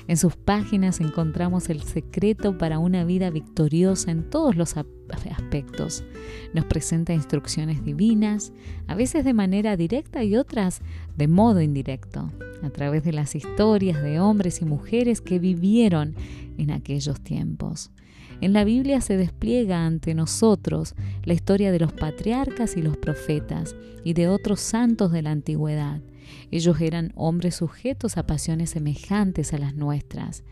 en 0.08 0.16
sus 0.16 0.36
páginas 0.36 1.00
encontramos 1.00 1.68
el 1.68 1.82
secreto 1.82 2.56
para 2.56 2.78
una 2.78 3.04
vida 3.04 3.28
victoriosa 3.28 4.10
en 4.10 4.30
todos 4.30 4.56
los 4.56 4.74
aspectos. 4.78 6.02
Nos 6.54 6.64
presenta 6.64 7.12
instrucciones 7.12 7.84
divinas, 7.84 8.54
a 8.86 8.94
veces 8.94 9.26
de 9.26 9.34
manera 9.34 9.76
directa 9.76 10.24
y 10.24 10.34
otras 10.34 10.80
de 11.18 11.26
modo 11.26 11.60
indirecto, 11.60 12.30
a 12.62 12.70
través 12.70 13.02
de 13.02 13.12
las 13.12 13.34
historias 13.34 14.00
de 14.02 14.20
hombres 14.20 14.62
y 14.62 14.64
mujeres 14.64 15.20
que 15.20 15.40
vivieron 15.40 16.14
en 16.56 16.70
aquellos 16.70 17.20
tiempos. 17.20 17.90
En 18.40 18.52
la 18.52 18.62
Biblia 18.62 19.00
se 19.00 19.16
despliega 19.16 19.84
ante 19.84 20.14
nosotros 20.14 20.94
la 21.24 21.34
historia 21.34 21.72
de 21.72 21.80
los 21.80 21.92
patriarcas 21.92 22.76
y 22.76 22.82
los 22.82 22.96
profetas 22.96 23.74
y 24.04 24.12
de 24.12 24.28
otros 24.28 24.60
santos 24.60 25.10
de 25.10 25.22
la 25.22 25.32
antigüedad 25.32 26.00
ellos 26.50 26.80
eran 26.80 27.12
hombres 27.14 27.56
sujetos 27.56 28.16
a 28.16 28.26
pasiones 28.26 28.70
semejantes 28.70 29.52
a 29.52 29.58
las 29.58 29.74
nuestras. 29.74 30.44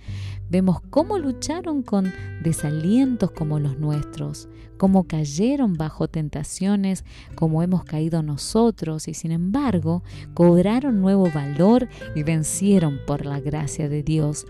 Vemos 0.49 0.81
cómo 0.91 1.19
lucharon 1.19 1.83
con 1.83 2.13
desalientos 2.43 3.31
como 3.33 3.59
los 3.59 3.79
nuestros, 3.79 4.49
cómo 4.77 5.05
cayeron 5.05 5.75
bajo 5.75 6.09
tentaciones 6.09 7.05
como 7.35 7.63
hemos 7.63 7.85
caído 7.85 8.23
nosotros 8.23 9.09
y 9.09 9.15
sin 9.15 9.33
embargo 9.33 10.03
cobraron 10.35 11.01
nuevo 11.01 11.31
valor 11.33 11.89
y 12.15 12.23
vencieron 12.23 13.01
por 13.07 13.27
la 13.27 13.41
gracia 13.41 13.89
de 13.89 14.03
Dios. 14.03 14.47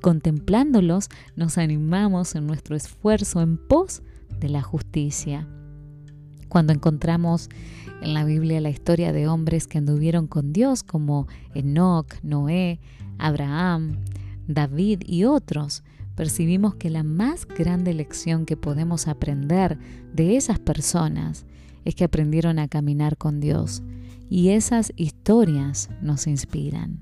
Contemplándolos 0.00 1.08
nos 1.34 1.56
animamos 1.56 2.34
en 2.34 2.46
nuestro 2.46 2.76
esfuerzo 2.76 3.40
en 3.40 3.56
pos 3.56 4.02
de 4.38 4.50
la 4.50 4.62
justicia. 4.62 5.48
Cuando 6.48 6.72
encontramos 6.72 7.48
en 8.00 8.14
la 8.14 8.24
Biblia 8.24 8.60
la 8.60 8.70
historia 8.70 9.12
de 9.12 9.28
hombres 9.28 9.66
que 9.66 9.78
anduvieron 9.78 10.26
con 10.26 10.52
Dios 10.52 10.82
como 10.82 11.26
Enoch, 11.54 12.14
Noé, 12.22 12.80
Abraham, 13.18 13.96
David 14.46 15.02
y 15.06 15.24
otros, 15.24 15.82
percibimos 16.14 16.74
que 16.74 16.90
la 16.90 17.02
más 17.02 17.46
grande 17.46 17.94
lección 17.94 18.46
que 18.46 18.56
podemos 18.56 19.08
aprender 19.08 19.78
de 20.12 20.36
esas 20.36 20.58
personas 20.58 21.46
es 21.84 21.94
que 21.94 22.04
aprendieron 22.04 22.58
a 22.58 22.68
caminar 22.68 23.16
con 23.16 23.40
Dios 23.40 23.82
y 24.30 24.50
esas 24.50 24.92
historias 24.96 25.90
nos 26.00 26.26
inspiran. 26.26 27.00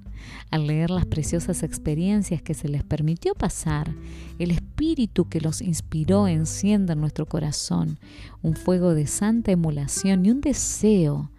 Al 0.50 0.66
leer 0.66 0.90
las 0.90 1.06
preciosas 1.06 1.62
experiencias 1.62 2.42
que 2.42 2.54
se 2.54 2.68
les 2.68 2.84
permitió 2.84 3.34
pasar, 3.34 3.94
el 4.38 4.50
espíritu 4.50 5.28
que 5.28 5.40
los 5.40 5.60
inspiró 5.60 6.28
enciende 6.28 6.92
en 6.92 7.00
nuestro 7.00 7.26
corazón 7.26 7.98
un 8.42 8.54
fuego 8.54 8.94
de 8.94 9.06
santa 9.06 9.52
emulación 9.52 10.24
y 10.24 10.30
un 10.30 10.40
deseo 10.40 11.30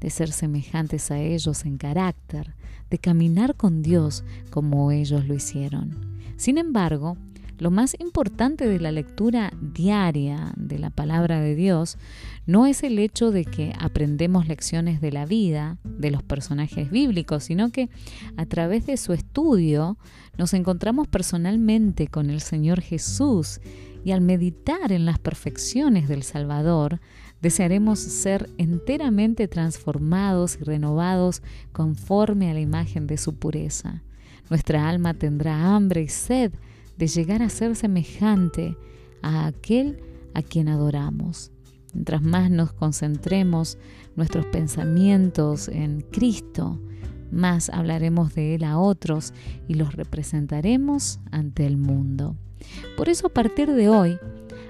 de 0.00 0.10
ser 0.10 0.32
semejantes 0.32 1.10
a 1.10 1.18
ellos 1.18 1.64
en 1.64 1.78
carácter, 1.78 2.54
de 2.90 2.98
caminar 2.98 3.54
con 3.54 3.82
Dios 3.82 4.24
como 4.50 4.90
ellos 4.90 5.26
lo 5.26 5.34
hicieron. 5.34 6.18
Sin 6.36 6.58
embargo, 6.58 7.16
lo 7.58 7.70
más 7.70 7.96
importante 8.00 8.66
de 8.66 8.80
la 8.80 8.92
lectura 8.92 9.52
diaria 9.60 10.52
de 10.56 10.78
la 10.78 10.90
palabra 10.90 11.40
de 11.40 11.54
Dios 11.54 11.98
no 12.46 12.66
es 12.66 12.82
el 12.82 12.98
hecho 12.98 13.30
de 13.30 13.44
que 13.44 13.72
aprendemos 13.78 14.48
lecciones 14.48 15.00
de 15.00 15.12
la 15.12 15.24
vida 15.24 15.78
de 15.84 16.10
los 16.10 16.22
personajes 16.22 16.90
bíblicos, 16.90 17.44
sino 17.44 17.70
que 17.70 17.88
a 18.36 18.46
través 18.46 18.86
de 18.86 18.96
su 18.96 19.12
estudio 19.12 19.96
nos 20.36 20.52
encontramos 20.52 21.06
personalmente 21.08 22.08
con 22.08 22.30
el 22.30 22.40
Señor 22.40 22.80
Jesús 22.80 23.60
y 24.04 24.12
al 24.12 24.20
meditar 24.20 24.92
en 24.92 25.06
las 25.06 25.18
perfecciones 25.18 26.08
del 26.08 26.22
Salvador, 26.24 27.00
desearemos 27.40 27.98
ser 27.98 28.50
enteramente 28.58 29.48
transformados 29.48 30.58
y 30.60 30.64
renovados 30.64 31.42
conforme 31.72 32.50
a 32.50 32.54
la 32.54 32.60
imagen 32.60 33.06
de 33.06 33.16
su 33.16 33.34
pureza. 33.36 34.02
Nuestra 34.50 34.88
alma 34.88 35.14
tendrá 35.14 35.74
hambre 35.74 36.02
y 36.02 36.08
sed 36.08 36.52
de 36.96 37.06
llegar 37.06 37.42
a 37.42 37.48
ser 37.48 37.76
semejante 37.76 38.76
a 39.22 39.46
aquel 39.46 40.00
a 40.34 40.42
quien 40.42 40.68
adoramos. 40.68 41.50
Mientras 41.92 42.22
más 42.22 42.50
nos 42.50 42.72
concentremos 42.72 43.78
nuestros 44.16 44.46
pensamientos 44.46 45.68
en 45.68 46.00
Cristo, 46.10 46.80
más 47.30 47.70
hablaremos 47.70 48.34
de 48.34 48.54
Él 48.56 48.64
a 48.64 48.78
otros 48.78 49.32
y 49.68 49.74
los 49.74 49.94
representaremos 49.94 51.20
ante 51.30 51.66
el 51.66 51.76
mundo. 51.76 52.36
Por 52.96 53.08
eso 53.08 53.28
a 53.28 53.30
partir 53.30 53.72
de 53.72 53.88
hoy, 53.88 54.18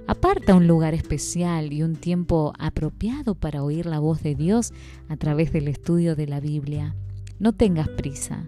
aparta 0.06 0.54
un 0.54 0.66
lugar 0.66 0.94
especial 0.94 1.72
y 1.72 1.82
un 1.82 1.96
tiempo 1.96 2.52
apropiado 2.58 3.34
para 3.34 3.62
oír 3.62 3.86
la 3.86 3.98
voz 3.98 4.22
de 4.22 4.34
Dios 4.34 4.72
a 5.08 5.16
través 5.16 5.52
del 5.52 5.68
estudio 5.68 6.16
de 6.16 6.26
la 6.26 6.40
Biblia. 6.40 6.94
No 7.38 7.52
tengas 7.52 7.88
prisa. 7.88 8.46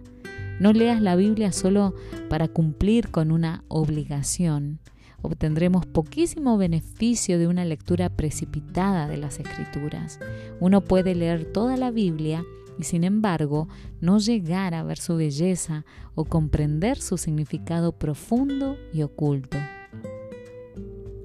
No 0.60 0.72
leas 0.72 1.02
la 1.02 1.16
Biblia 1.16 1.52
solo 1.52 1.94
para 2.28 2.48
cumplir 2.48 3.10
con 3.10 3.30
una 3.30 3.64
obligación. 3.68 4.80
Obtendremos 5.22 5.86
poquísimo 5.86 6.56
beneficio 6.56 7.38
de 7.38 7.46
una 7.46 7.64
lectura 7.64 8.08
precipitada 8.10 9.08
de 9.08 9.16
las 9.16 9.38
escrituras. 9.38 10.20
Uno 10.60 10.82
puede 10.82 11.14
leer 11.14 11.44
toda 11.52 11.76
la 11.76 11.90
Biblia 11.90 12.44
y 12.78 12.84
sin 12.84 13.04
embargo 13.04 13.68
no 14.00 14.18
llegar 14.18 14.74
a 14.74 14.82
ver 14.82 14.98
su 14.98 15.16
belleza 15.16 15.84
o 16.14 16.24
comprender 16.24 16.98
su 16.98 17.18
significado 17.18 17.92
profundo 17.92 18.76
y 18.92 19.02
oculto. 19.02 19.58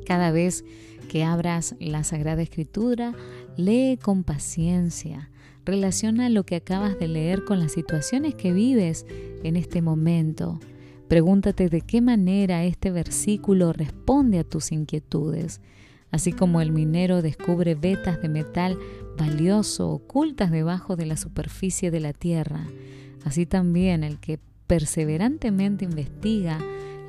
Cada 0.06 0.32
vez 0.32 0.66
que 1.10 1.24
abras 1.24 1.76
la 1.80 2.04
Sagrada 2.04 2.42
Escritura, 2.42 3.14
lee 3.58 4.00
con 4.02 4.24
paciencia, 4.24 5.30
relaciona 5.66 6.30
lo 6.30 6.44
que 6.44 6.56
acabas 6.56 6.98
de 7.00 7.08
leer 7.08 7.44
con 7.44 7.60
las 7.60 7.74
situaciones 7.74 8.36
que 8.36 8.52
vives 8.52 9.06
en 9.44 9.56
este 9.56 9.82
momento. 9.82 10.60
Pregúntate 11.08 11.70
de 11.70 11.82
qué 11.82 12.02
manera 12.02 12.64
este 12.64 12.92
versículo 12.92 13.74
responde 13.74 14.40
a 14.40 14.44
tus 14.44 14.72
inquietudes. 14.72 15.62
Así 16.10 16.32
como 16.34 16.62
el 16.62 16.72
minero 16.72 17.22
descubre 17.22 17.76
vetas 17.76 18.22
de 18.22 18.30
metal 18.30 18.78
valioso 19.18 19.90
ocultas 19.90 20.52
debajo 20.52 20.96
de 20.96 21.06
la 21.06 21.18
superficie 21.18 21.92
de 21.92 22.00
la 22.00 22.14
tierra, 22.14 22.68
así 23.24 23.46
también 23.46 24.04
el 24.04 24.20
que 24.20 24.40
perseverantemente 24.68 25.86
investiga 25.86 26.60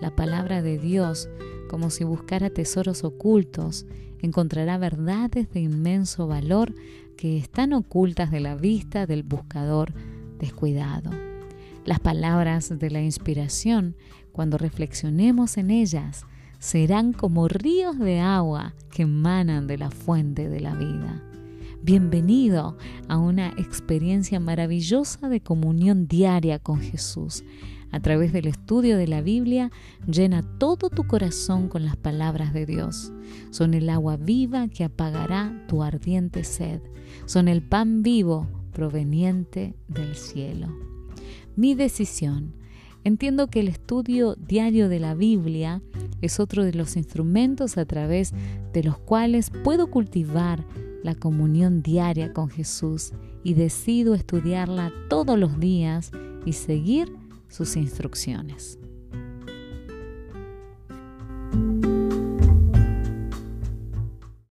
la 0.01 0.15
palabra 0.15 0.63
de 0.63 0.79
Dios 0.79 1.29
como 1.69 1.91
si 1.91 2.05
buscara 2.05 2.51
tesoros 2.51 3.03
ocultos, 3.03 3.87
encontrará 4.21 4.79
verdades 4.79 5.51
de 5.53 5.61
inmenso 5.61 6.27
valor 6.27 6.75
que 7.23 7.37
están 7.37 7.73
ocultas 7.73 8.33
de 8.33 8.41
la 8.41 8.57
vista 8.57 9.07
del 9.07 9.23
buscador 9.23 9.95
descuidado. 10.41 11.13
Las 11.85 12.01
palabras 12.01 12.77
de 12.81 12.91
la 12.91 13.01
inspiración, 13.01 13.95
cuando 14.33 14.59
reflexionemos 14.59 15.57
en 15.57 15.71
ellas, 15.71 16.27
serán 16.59 17.13
como 17.13 17.47
ríos 17.47 17.97
de 17.97 18.19
agua 18.19 18.75
que 18.91 19.03
emanan 19.03 19.69
de 19.69 19.79
la 19.79 19.93
fuente 19.93 20.49
de 20.49 20.59
la 20.59 20.75
vida. 20.75 21.23
Bienvenido 21.81 22.77
a 23.07 23.19
una 23.19 23.51
experiencia 23.51 24.41
maravillosa 24.41 25.29
de 25.29 25.41
comunión 25.41 26.09
diaria 26.09 26.59
con 26.59 26.81
Jesús. 26.81 27.45
A 27.93 28.01
través 28.01 28.33
del 28.33 28.47
estudio 28.47 28.97
de 28.97 29.07
la 29.07 29.21
Biblia, 29.21 29.71
llena 30.07 30.43
todo 30.59 30.91
tu 30.91 31.07
corazón 31.07 31.69
con 31.69 31.85
las 31.85 31.97
palabras 31.97 32.53
de 32.53 32.67
Dios. 32.67 33.13
Son 33.51 33.75
el 33.75 33.89
agua 33.91 34.17
viva 34.17 34.69
que 34.69 34.85
apagará 34.85 35.65
tu 35.69 35.83
ardiente 35.83 36.43
sed. 36.43 36.81
Son 37.27 37.47
el 37.47 37.63
pan 37.63 38.03
vivo 38.03 38.49
proveniente 38.73 39.77
del 39.89 40.17
cielo. 40.17 40.69
Mi 41.55 41.75
decisión 41.75 42.55
Entiendo 43.05 43.49
que 43.49 43.61
el 43.61 43.69
estudio 43.69 44.37
diario 44.37 44.89
de 44.89 45.01
la 45.01 45.15
Biblia 45.15 45.83
es 46.21 46.39
otro 46.39 46.65
de 46.65 46.73
los 46.73 46.97
instrumentos 46.97 47.77
a 47.77 47.85
través 47.85 48.33
de 48.73 48.85
los 48.85 48.97
cuales 48.97 49.51
puedo 49.65 49.89
cultivar 49.89 50.65
la 51.03 51.17
comunión 51.17 51.83
diaria 51.83 52.33
con 52.33 52.49
Jesús 52.49 53.13
y 53.43 53.55
decido 53.55 54.15
estudiarla 54.15 54.93
todos 55.09 55.37
los 55.37 55.59
días 55.59 56.13
y 56.47 56.53
seguir 56.53 57.13
sus 57.53 57.77
instrucciones. 57.77 58.79